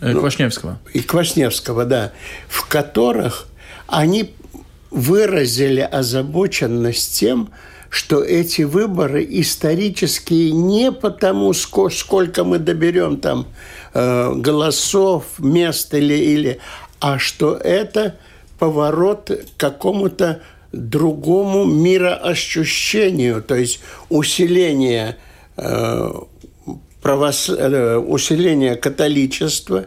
[0.00, 0.80] ну, Квашневского.
[0.92, 2.12] И Квашневского, да.
[2.48, 3.46] В которых
[3.86, 4.34] они
[4.90, 7.50] выразили озабоченность тем,
[7.90, 13.46] что эти выборы исторические не потому, сколько мы доберем там
[13.94, 16.60] э, голосов, мест или, или
[17.00, 18.16] а что это
[18.58, 25.16] поворот к какому-то другому мироощущению, то есть усиление,
[25.56, 26.10] э,
[27.02, 27.48] правос...
[27.48, 29.86] э, усиление католичества,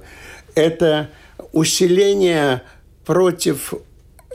[0.55, 1.09] это
[1.53, 2.63] усиление
[3.05, 3.73] против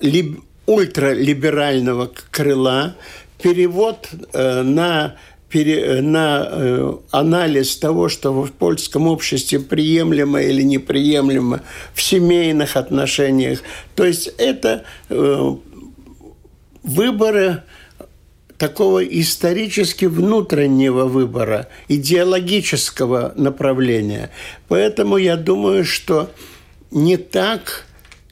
[0.01, 0.41] либ...
[0.67, 2.95] ультралиберального крыла,
[3.43, 5.17] перевод э, на
[5.49, 11.63] пере, на э, анализ того, что в польском обществе приемлемо или неприемлемо
[11.95, 13.63] в семейных отношениях.
[13.95, 15.55] То есть это э,
[16.83, 17.63] выборы
[18.59, 24.31] такого исторически внутреннего выбора, идеологического направления.
[24.67, 26.31] Поэтому я думаю, что
[26.91, 27.87] не так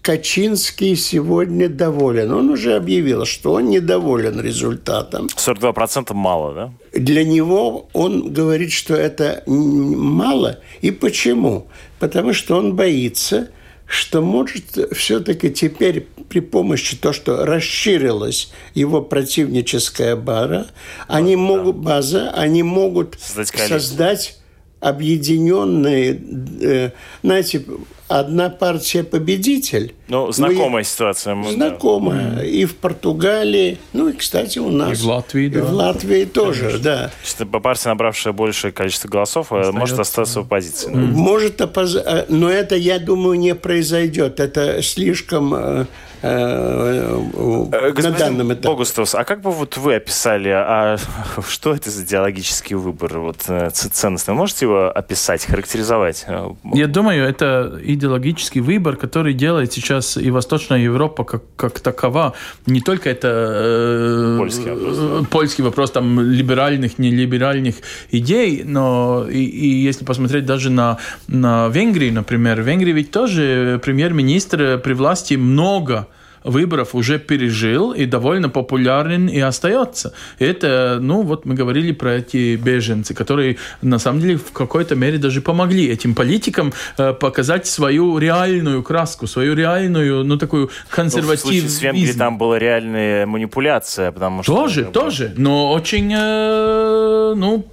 [0.06, 2.30] Качинский сегодня доволен.
[2.32, 5.26] Он уже объявил, что он недоволен результатом.
[5.26, 6.72] 42% мало, да?
[6.92, 10.60] Для него он говорит, что это мало.
[10.80, 11.66] И почему?
[11.98, 13.48] Потому что он боится,
[13.84, 20.68] что может все-таки теперь при помощи того, что расширилась его противническая бара,
[21.08, 21.42] они да.
[21.42, 24.38] могут, база, они могут создать, создать
[24.78, 26.20] объединенные,
[26.60, 26.90] э,
[27.24, 27.64] знаете,
[28.08, 29.94] одна партия победитель.
[30.08, 31.34] Ну, знакомая но ситуация.
[31.34, 32.36] Мы, знакомая.
[32.36, 32.44] Да.
[32.44, 34.98] И в Португалии, ну и, кстати, у нас.
[34.98, 35.58] И в Латвии, да.
[35.58, 36.82] И в Латвии тоже, Конечно.
[36.82, 37.10] да.
[37.24, 40.90] Что партия, набравшая большее количество голосов, э, Остается, может остаться в оппозиции.
[40.92, 40.98] Да?
[40.98, 41.96] Может, опоз...
[41.96, 44.38] Э, но это, я думаю, не произойдет.
[44.38, 45.86] Это слишком э,
[46.22, 48.68] Господин на данном этапе.
[48.68, 50.96] Богустовс, а как бы вот вы описали, а
[51.48, 53.42] что это за идеологический выбор, вот
[53.72, 54.34] ценностный?
[54.34, 56.26] Можете его описать, характеризовать?
[56.72, 62.34] Я думаю, это идеологический выбор, который делает сейчас и Восточная Европа как, как такова.
[62.66, 65.26] Не только это э, польский, вопрос, да?
[65.30, 67.76] польский вопрос там либеральных, нелиберальных
[68.10, 73.80] идей, но и, и если посмотреть даже на, на Венгрию, например, в Венгрии ведь тоже
[73.82, 76.08] премьер-министр при власти много
[76.46, 80.12] выборов уже пережил и довольно популярен и остается.
[80.38, 85.18] Это, ну, вот мы говорили про эти беженцы, которые на самом деле в какой-то мере
[85.18, 91.62] даже помогли этим политикам э, показать свою реальную краску, свою реальную, ну, такую консервативную.
[91.62, 94.54] Ну, в случае с Венгрией там была реальная манипуляция, потому что...
[94.54, 97.66] Тоже, тоже, но очень, э, ну,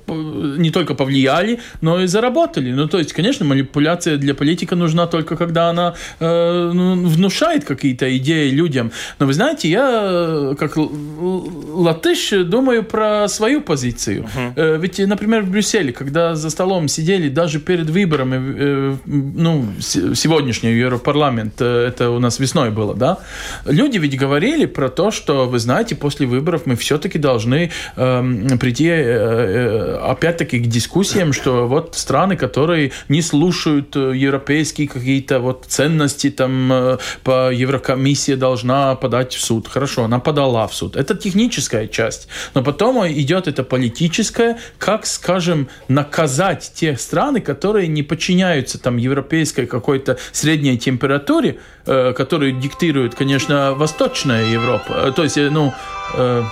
[0.57, 2.71] не только повлияли, но и заработали.
[2.71, 8.17] Ну, то есть, конечно, манипуляция для политика нужна только когда она э, ну, внушает какие-то
[8.17, 8.62] идеи людям.
[9.19, 14.27] Но вы знаете, я как латыш думаю про свою позицию.
[14.35, 14.79] Uh-huh.
[14.79, 21.55] Ведь, например, в Брюсселе, когда за столом сидели даже перед выборами, э, ну, сегодняшний Европарламент,
[21.59, 23.19] э, это у нас весной было, да,
[23.65, 28.87] люди ведь говорили про то, что, вы знаете, после выборов мы все-таки должны э, прийти
[28.87, 36.29] э, э, опять-таки к дискуссиям, что вот страны, которые не слушают европейские какие-то вот ценности,
[36.29, 39.67] там э, по Еврокомиссия должна подать в суд.
[39.67, 40.95] Хорошо, она подала в суд.
[40.95, 42.27] Это техническая часть.
[42.53, 49.65] Но потом идет это политическое, как, скажем, наказать те страны, которые не подчиняются там европейской
[49.65, 54.93] какой-то средней температуре, которую диктирует, конечно, Восточная Европа.
[55.07, 55.73] Э, то есть, э, ну,
[56.15, 56.43] э,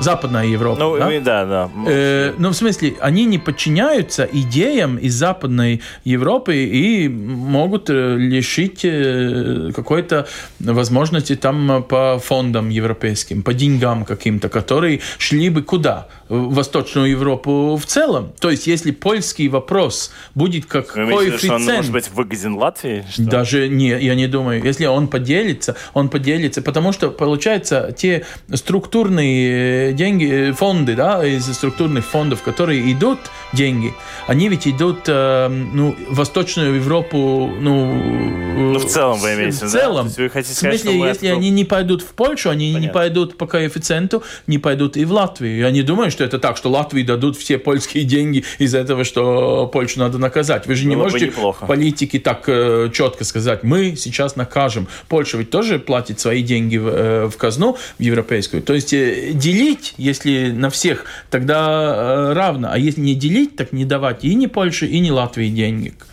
[0.00, 0.80] Западная Европа.
[0.80, 1.44] Ну, да, да.
[1.44, 1.70] да.
[1.86, 8.80] Э, ну, в смысле, они не подчиняются идеям из Западной Европы и могут э, лишить
[8.84, 10.26] э, какой-то
[10.58, 16.08] возможности там по фондам европейским, по деньгам каким-то, которые шли бы куда?
[16.28, 18.32] В Восточную Европу в целом.
[18.40, 21.40] То есть, если польский вопрос будет как Вы коэффициент...
[21.42, 23.04] Что он может быть выгоден Латвии?
[23.10, 23.24] Что?
[23.24, 24.62] Даже не, я не думаю.
[24.72, 26.62] Если он поделится, он поделится.
[26.62, 33.18] Потому что, получается, те структурные деньги, э, фонды, да, из структурных фондов, которые идут
[33.52, 33.92] деньги,
[34.26, 38.72] они ведь идут, э, ну, в Восточную Европу, ну...
[38.72, 40.08] Ну, в целом вы имеете, в целом.
[40.08, 40.22] Да?
[40.22, 42.86] Вы хотите сказать, в смысле, что если они не пойдут в Польшу, они Понятно.
[42.86, 45.58] не пойдут по коэффициенту, не пойдут и в Латвию.
[45.58, 49.66] Я не думаю, что это так, что Латвии дадут все польские деньги из-за этого, что
[49.66, 50.66] Польшу надо наказать.
[50.66, 54.88] Вы же не Было можете в политике так э, четко сказать, мы сейчас накажем.
[55.08, 58.62] Польша ведь тоже платит свои деньги в, э, в казну, в европейскую.
[58.62, 62.68] То есть э, делить если на всех, тогда э, равно.
[62.70, 66.06] А если не делить, так не давать и не Польше, и не Латвии денег.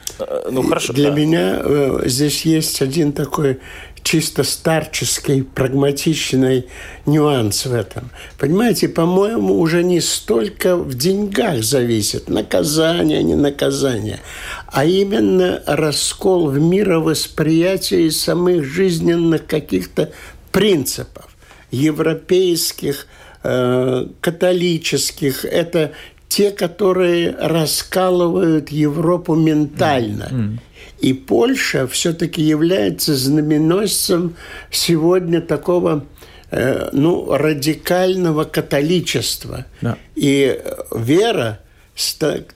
[0.52, 0.93] Ну, хорошо.
[0.93, 1.16] Для да.
[1.16, 3.60] меня э, здесь есть один такой
[4.04, 6.68] чисто старческий, прагматичный
[7.06, 8.12] нюанс в этом.
[8.38, 14.20] Понимаете, по-моему, уже не столько в деньгах зависит, наказание, не наказание,
[14.68, 20.12] а именно раскол в мировосприятии самых жизненных каких-то
[20.52, 21.30] принципов,
[21.72, 23.08] европейских,
[23.41, 25.93] Э, католических, это
[26.28, 30.28] те, которые раскалывают Европу ментально.
[30.30, 30.60] Mm-hmm.
[31.02, 34.36] И Польша все-таки является знаменосцем
[34.72, 36.06] сегодня такого
[36.52, 39.66] э, ну, радикального католичества.
[39.82, 39.97] Да.
[40.16, 40.60] И
[40.95, 41.60] вера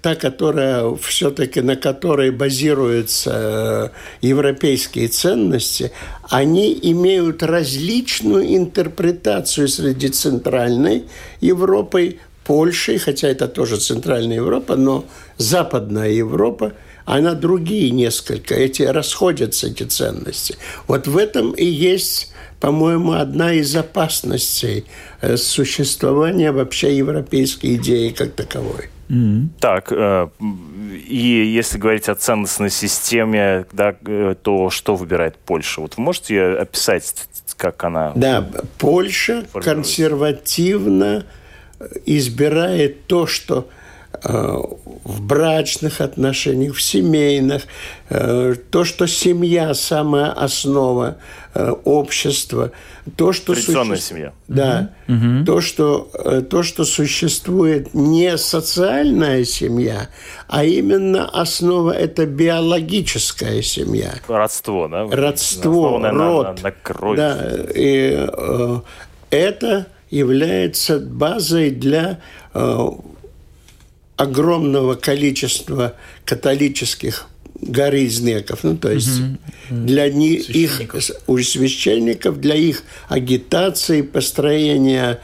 [0.02, 3.92] та, которая все-таки на которой базируются
[4.22, 5.92] э, европейские ценности,
[6.30, 11.04] они имеют различную интерпретацию среди Центральной
[11.42, 15.06] Европы, Польши, хотя это тоже Центральная Европа, но
[15.38, 16.74] Западная Европа,
[17.06, 20.58] она другие несколько, эти расходятся, эти ценности.
[20.88, 22.34] Вот в этом и есть
[22.64, 24.86] по-моему, одна из опасностей
[25.20, 28.88] э, существования вообще европейской идеи как таковой.
[29.10, 29.48] Mm-hmm.
[29.60, 30.30] Так, э,
[31.10, 35.82] и если говорить о ценностной системе, да, э, то что выбирает Польша?
[35.82, 37.28] Вот вы можете описать,
[37.58, 38.14] как она...
[38.16, 38.48] Да,
[38.78, 41.26] Польша консервативно
[42.06, 43.68] избирает то, что
[44.24, 47.64] в брачных отношениях, в семейных,
[48.10, 51.18] э, то, что семья– самая основа
[51.54, 52.72] э, общества,
[53.18, 54.08] то, что Традиционная суще...
[54.08, 54.34] семья.
[54.48, 55.46] Да, угу.
[55.46, 56.10] то, что,
[56.50, 60.08] то, что существует не социальная семья,
[60.48, 64.14] а именно основа– это биологическая семья.
[64.28, 65.06] Родство, да?
[65.06, 66.46] Родство, Основанное род.
[66.46, 67.18] На, на, на кровь.
[67.18, 68.80] Да, и э,
[69.32, 72.20] это является базой для
[72.54, 72.88] э,
[74.24, 75.94] огромного количества
[76.26, 77.28] католических
[77.62, 79.38] горизнеков, ну то есть угу.
[79.70, 80.82] для них их
[81.28, 85.20] у священников для их агитации, построения,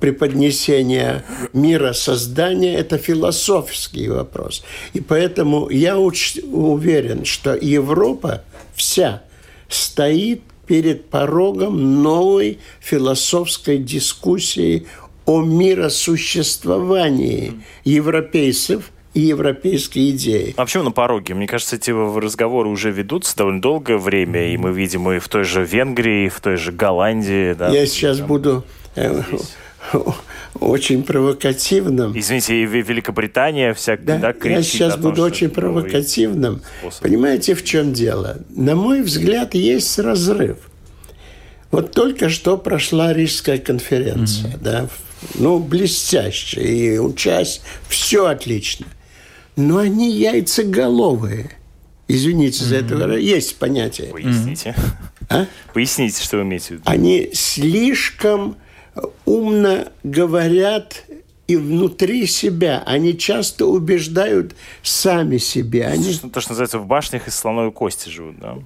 [0.00, 4.62] преподнесения мира создания это философский вопрос,
[4.94, 8.44] и поэтому я уч- уверен, что Европа
[8.74, 9.22] вся
[9.68, 14.86] стоит перед порогом новой философской дискуссии
[15.24, 20.54] о миросуществовании европейцев и европейские идеи.
[20.56, 21.34] А почему на пороге?
[21.34, 25.44] Мне кажется, эти разговоры уже ведутся довольно долгое время, и мы видим и в той
[25.44, 27.52] же Венгрии, и в той же Голландии.
[27.52, 28.64] Да, Я сейчас там, буду
[28.96, 29.22] э,
[30.60, 32.18] очень провокативным.
[32.18, 36.62] Извините, и Великобритания всяк, да, да, я сейчас том, буду очень провокативным.
[36.80, 37.02] Способ.
[37.02, 38.38] Понимаете, в чем дело?
[38.50, 40.56] На мой взгляд, есть разрыв.
[41.70, 44.62] Вот только что прошла Рижская конференция, mm-hmm.
[44.62, 44.88] да,
[45.34, 48.86] ну, блестяще, и участь, все отлично.
[49.56, 51.50] Но они яйцеголовые.
[52.08, 52.66] Извините mm-hmm.
[52.66, 54.08] за это, есть понятие.
[54.08, 54.74] Поясните.
[55.28, 55.46] А?
[55.72, 56.82] Поясните, что вы имеете в виду.
[56.84, 58.56] Они слишком
[59.24, 61.04] умно говорят
[61.46, 62.82] и внутри себя.
[62.86, 65.88] Они часто убеждают сами себя.
[65.88, 68.58] Они, то, что называется, в башнях из слоновой кости живут, да?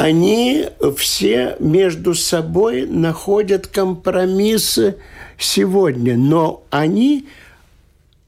[0.00, 4.96] Они все между собой находят компромиссы
[5.38, 7.28] сегодня, но они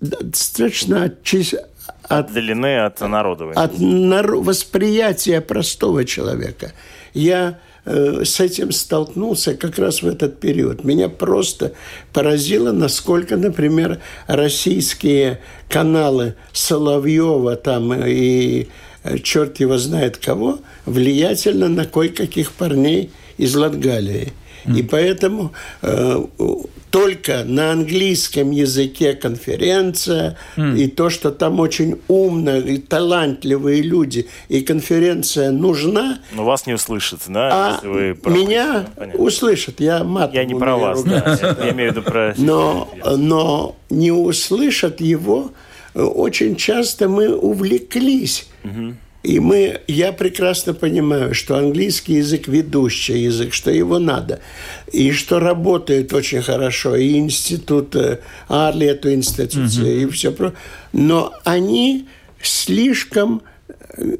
[0.00, 1.18] достаточно от,
[2.04, 3.50] отдалены от народа.
[3.54, 6.72] От восприятия простого человека.
[7.12, 10.84] Я Э, с этим столкнулся как раз в этот период.
[10.84, 11.72] Меня просто
[12.12, 18.68] поразило, насколько, например, российские каналы Соловьева там и
[19.02, 24.34] э, черт его знает кого влиятельно на кое-каких парней из Латгалии.
[24.66, 24.78] Mm.
[24.78, 26.22] И поэтому э,
[26.90, 30.78] только на английском языке конференция, mm.
[30.78, 36.18] и то, что там очень умные и талантливые люди, и конференция нужна.
[36.32, 37.50] Но вас не услышат, да?
[37.52, 39.20] А если вы меня Понятно.
[39.20, 40.34] услышат, я мат.
[40.34, 42.34] Я не про вас, да, я имею в виду про...
[42.36, 45.52] Но, но не услышат его,
[45.94, 48.48] очень часто мы увлеклись.
[48.64, 48.94] Угу.
[49.22, 54.40] И мы, я прекрасно понимаю, что английский язык ведущий язык, что его надо,
[54.92, 60.02] и что работает очень хорошо, и институт э, Арли, эту институцию, mm-hmm.
[60.02, 60.58] и все прочее.
[60.94, 62.08] Но они
[62.40, 64.16] слишком э,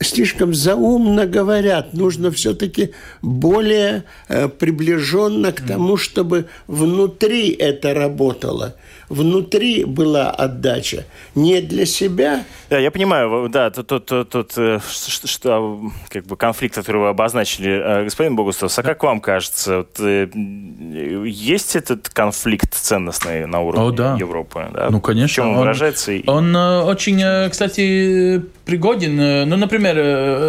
[0.00, 1.92] слишком заумно говорят.
[1.94, 2.92] Нужно все-таки
[3.22, 8.74] более э, приближенно к тому, чтобы внутри это работало
[9.10, 12.44] внутри была отдача, не для себя.
[12.70, 17.08] Да, я понимаю, да, тот, тот, тот, тот э, что, как бы конфликт, который вы
[17.08, 23.88] обозначили, э, господин Богустов, а как вам кажется, вот, есть этот конфликт ценностный на уровне
[23.88, 24.16] О, да.
[24.18, 24.68] Европы?
[24.72, 24.88] Да?
[24.90, 25.26] Ну, конечно.
[25.26, 26.12] В чем он, он выражается?
[26.26, 29.48] Он очень, кстати, пригоден.
[29.48, 29.89] Ну, например,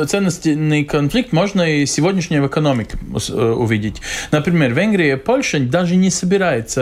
[0.08, 2.98] ценностный конфликт можно и сегодняшней в экономике
[3.32, 4.02] увидеть.
[4.32, 6.82] Например, Венгрия и Польша даже не собирается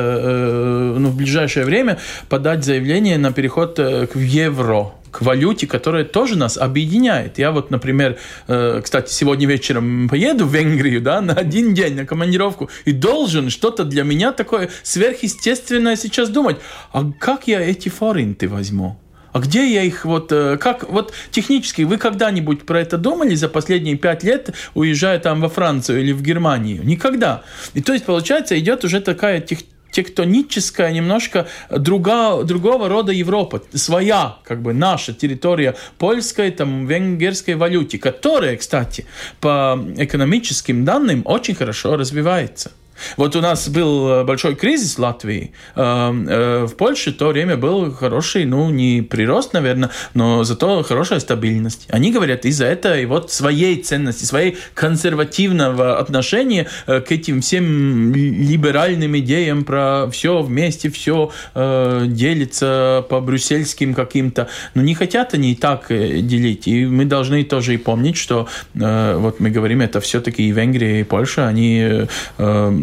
[0.98, 6.38] ну, в ближайшее время подать заявление на переход э, к евро к валюте, которая тоже
[6.38, 7.40] нас объединяет.
[7.40, 12.06] Я вот, например, э, кстати, сегодня вечером поеду в Венгрию, да, на один день на
[12.06, 16.58] командировку и должен что-то для меня такое сверхъестественное сейчас думать.
[16.92, 19.00] А как я эти форинты возьму?
[19.40, 23.48] А где я их вот, э, как, вот технически, вы когда-нибудь про это думали за
[23.48, 26.84] последние пять лет, уезжая там во Францию или в Германию?
[26.84, 27.44] Никогда.
[27.74, 29.60] И то есть, получается, идет уже такая тех,
[29.92, 37.98] тектоническая немножко друга, другого рода Европа, своя, как бы наша территория польской, там, венгерской валюте,
[37.98, 39.06] которая, кстати,
[39.40, 42.72] по экономическим данным очень хорошо развивается.
[43.18, 45.52] Вот у нас был э, большой кризис в Латвии.
[45.76, 50.84] Эм, э, в Польше в то время был хороший, ну, не прирост, наверное, но зато
[50.84, 51.88] хорошая стабильность.
[51.90, 58.14] Они говорят из-за этого и вот своей ценности, своей консервативного отношения э, к этим всем
[58.14, 64.48] либеральным идеям про все вместе, все делится по брюссельским каким-то.
[64.74, 66.68] Но не хотят они так делить.
[66.68, 71.04] И мы должны тоже и помнить, что вот мы говорим, это все-таки и Венгрия, и
[71.04, 72.08] Польша, они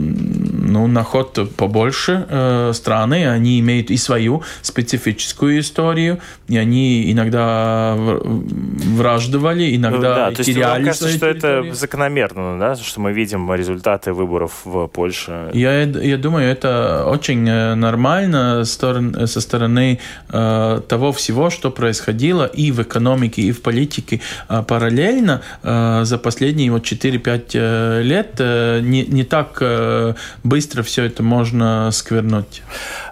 [0.06, 7.94] ну, на ход побольше э, страны, они имеют и свою специфическую историю, и они иногда
[7.96, 14.12] враждовали, иногда да, теряли то есть, кажется, что это закономерно, да, что мы видим результаты
[14.12, 15.50] выборов в Польше?
[15.52, 19.98] Я, я думаю, это очень э, нормально со стороны
[20.28, 26.18] э, того всего, что происходило и в экономике, и в политике э, параллельно э, за
[26.18, 28.36] последние вот 4-5 э, лет.
[28.38, 29.95] Э, не, не так э,
[30.44, 32.62] быстро все это можно сквернуть.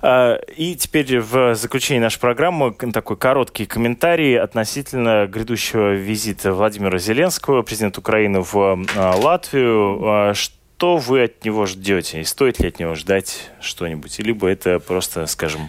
[0.03, 7.62] А, и теперь в заключении нашей программы такой короткий комментарий относительно грядущего визита Владимира Зеленского,
[7.62, 8.55] президента Украины, в
[8.97, 10.01] а, Латвию.
[10.03, 12.20] А, что вы от него ждете?
[12.20, 14.18] И стоит ли от него ждать что-нибудь?
[14.18, 15.68] Либо это просто, скажем,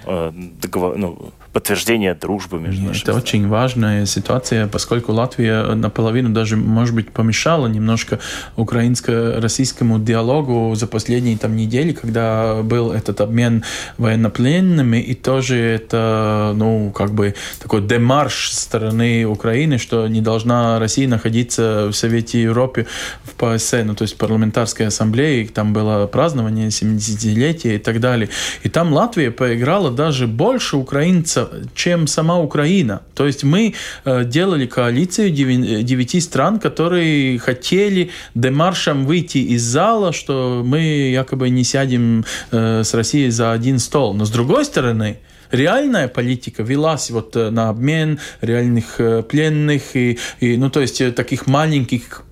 [0.59, 6.57] договор, ну, подтверждение дружбы между Нет, нашими Это очень важная ситуация, поскольку Латвия наполовину даже,
[6.57, 8.19] может быть, помешала немножко
[8.57, 13.63] украинско-российскому диалогу за последние там недели, когда был этот обмен
[13.97, 21.07] военнопленными, и тоже это, ну, как бы такой демарш стороны Украины, что не должна Россия
[21.07, 22.85] находиться в Совете Европы
[23.23, 28.27] в ПАСЕ, ну, то есть парламентарской ассамблее, там было празднование 70-летия и так далее.
[28.63, 33.01] И там Латвия поиграла даже больше украинцев, чем сама Украина.
[33.13, 33.73] То есть мы
[34.03, 40.79] э, делали коалицию девяти стран, которые хотели демаршем выйти из зала, что мы
[41.11, 44.13] якобы не сядем э, с Россией за один стол.
[44.13, 45.19] Но с другой стороны,
[45.51, 51.47] реальная политика велась вот э, на обмен реальных пленных и, и ну то есть таких
[51.47, 52.23] маленьких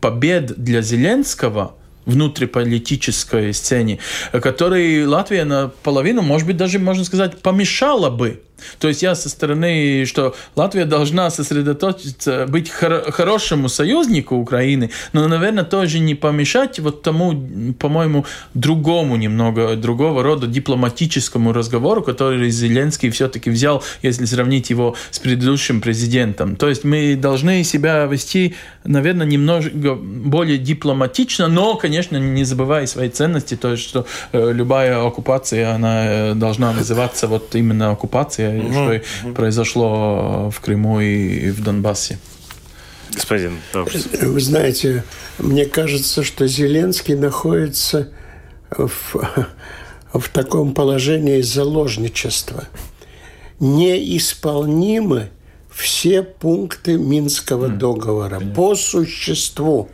[0.00, 1.74] побед для Зеленского
[2.06, 3.98] внутриполитической сцене,
[4.32, 8.42] которой Латвия наполовину, может быть, даже, можно сказать, помешала бы
[8.78, 15.26] то есть я со стороны, что Латвия должна сосредоточиться, быть хор- хорошему союзнику Украины, но,
[15.28, 17.32] наверное, тоже не помешать вот тому,
[17.78, 25.18] по-моему, другому немного, другого рода дипломатическому разговору, который Зеленский все-таки взял, если сравнить его с
[25.18, 26.56] предыдущим президентом.
[26.56, 28.54] То есть мы должны себя вести,
[28.84, 35.04] наверное, немного более дипломатично, но, конечно, не забывая свои ценности, то есть, что э, любая
[35.04, 37.90] оккупация, она э, должна называться вот именно
[38.58, 38.72] угу.
[38.72, 39.34] что угу.
[39.34, 42.18] произошло в Крыму и в Донбассе.
[43.14, 44.02] Господин Добрый.
[44.22, 45.04] Вы знаете,
[45.38, 48.08] мне кажется, что Зеленский находится
[48.70, 49.16] в,
[50.12, 52.68] в таком положении заложничества.
[53.58, 55.30] Неисполнимы
[55.70, 58.54] все пункты Минского договора Понятно.
[58.54, 59.88] по существу.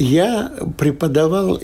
[0.00, 1.60] Я преподавал,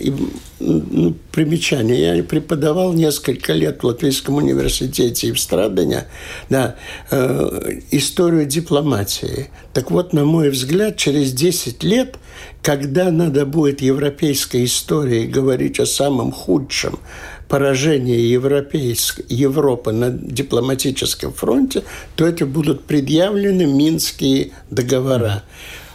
[0.59, 6.05] ну, примечание, я преподавал несколько лет в Латвийском университете и в Страдане
[6.47, 6.75] да,
[7.09, 9.49] э, историю дипломатии.
[9.73, 12.19] Так вот, на мой взгляд, через 10 лет,
[12.61, 16.99] когда надо будет европейской истории говорить о самом худшем
[17.47, 21.81] поражении европейской, Европы на дипломатическом фронте,
[22.15, 25.43] то это будут предъявлены Минские договора.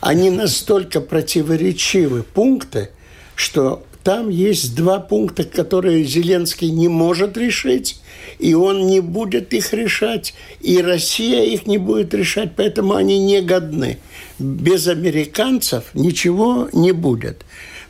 [0.03, 2.91] Они настолько противоречивы пункты,
[3.37, 8.01] что там есть два пункта, которые Зеленский не может решить,
[8.41, 13.43] и он не будет их решать, и Россия их не будет решать, поэтому они не
[13.43, 13.99] годны.
[14.41, 17.45] Без американцев ничего не будет.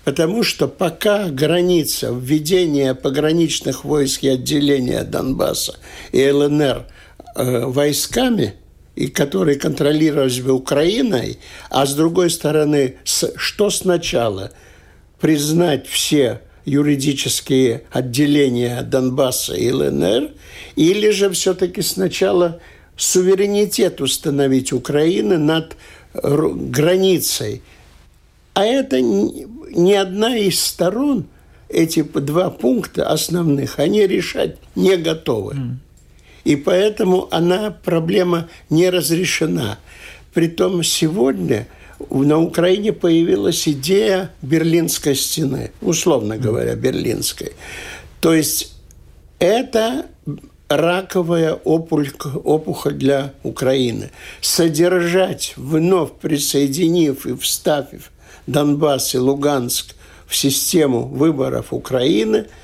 [0.05, 5.79] Потому что пока граница введения пограничных войск и отделения Донбасса
[6.13, 6.85] и ЛНР
[7.37, 8.57] э, войсками–
[8.95, 11.39] и которые контролировались бы Украиной,
[11.71, 14.53] а с другой стороны, что сначала?
[15.21, 20.31] Признать все юридические отделения Донбасса и ЛНР,
[20.77, 22.61] или же все-таки сначала
[22.97, 25.77] суверенитет установить Украины над
[26.15, 27.63] границей.
[28.55, 31.25] А это ни одна из сторон,
[31.69, 35.57] эти два пункта основных, они решать не готовы.
[36.45, 39.79] И поэтому она, проблема не разрешена.
[40.35, 41.69] Притом сегодня
[42.11, 47.53] на Украине появилась идея Берлинской стены, условно говоря, Берлинской.
[48.21, 48.75] То есть
[49.39, 50.07] это
[50.69, 54.11] раковая опухоль для Украины.
[54.41, 58.11] Содержать, вновь присоединив и вставив
[58.47, 59.95] Донбасс и Луганск
[60.27, 62.47] в систему выборов Украины–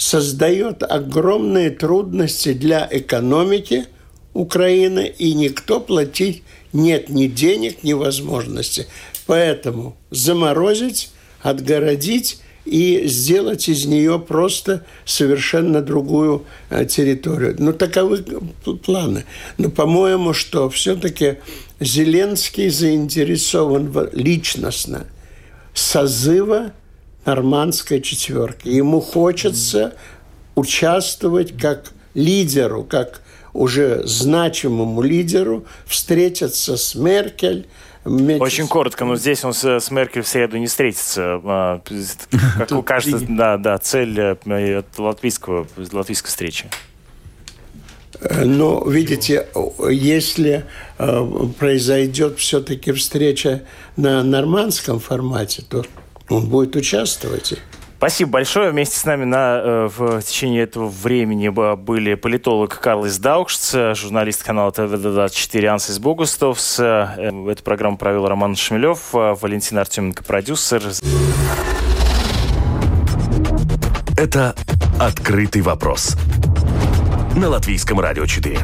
[0.00, 3.84] создает огромные трудности для экономики
[4.32, 6.42] Украины, и никто платить
[6.72, 8.86] нет ни денег, ни возможности.
[9.26, 11.10] Поэтому заморозить,
[11.42, 17.56] отгородить и сделать из нее просто совершенно другую э, территорию.
[17.58, 18.24] Ну, таковы
[18.82, 19.26] планы.
[19.58, 21.36] Но, по-моему, что все-таки
[21.78, 25.06] Зеленский заинтересован личностно
[25.74, 26.72] созыва
[27.24, 28.68] нормандской четверки.
[28.68, 29.94] Ему хочется
[30.54, 37.66] участвовать как лидеру, как уже значимому лидеру, встретиться с Меркель,
[38.02, 41.38] очень коротко, но здесь он с, с Меркель в среду не встретится.
[41.44, 41.82] А,
[42.58, 46.64] как кажется, да, да, цель э, латвийского, латвийской встречи.
[48.44, 49.46] Но, видите,
[49.90, 50.64] если
[50.98, 51.26] э,
[51.58, 53.62] произойдет все-таки встреча
[53.96, 55.84] на нормандском формате, то
[56.30, 57.54] он будет участвовать.
[57.98, 58.70] Спасибо большое.
[58.70, 64.72] Вместе с нами на, э, в течение этого времени были политолог Карлис Даукшц, журналист канала
[64.72, 66.80] ТВ-24 Ансис Богустовс.
[66.80, 70.82] Э, эту программу провел Роман Шмелев, э, Валентин Артеменко, продюсер.
[74.16, 74.54] Это
[74.98, 76.16] «Открытый вопрос»
[77.36, 78.60] на Латвийском радио 4.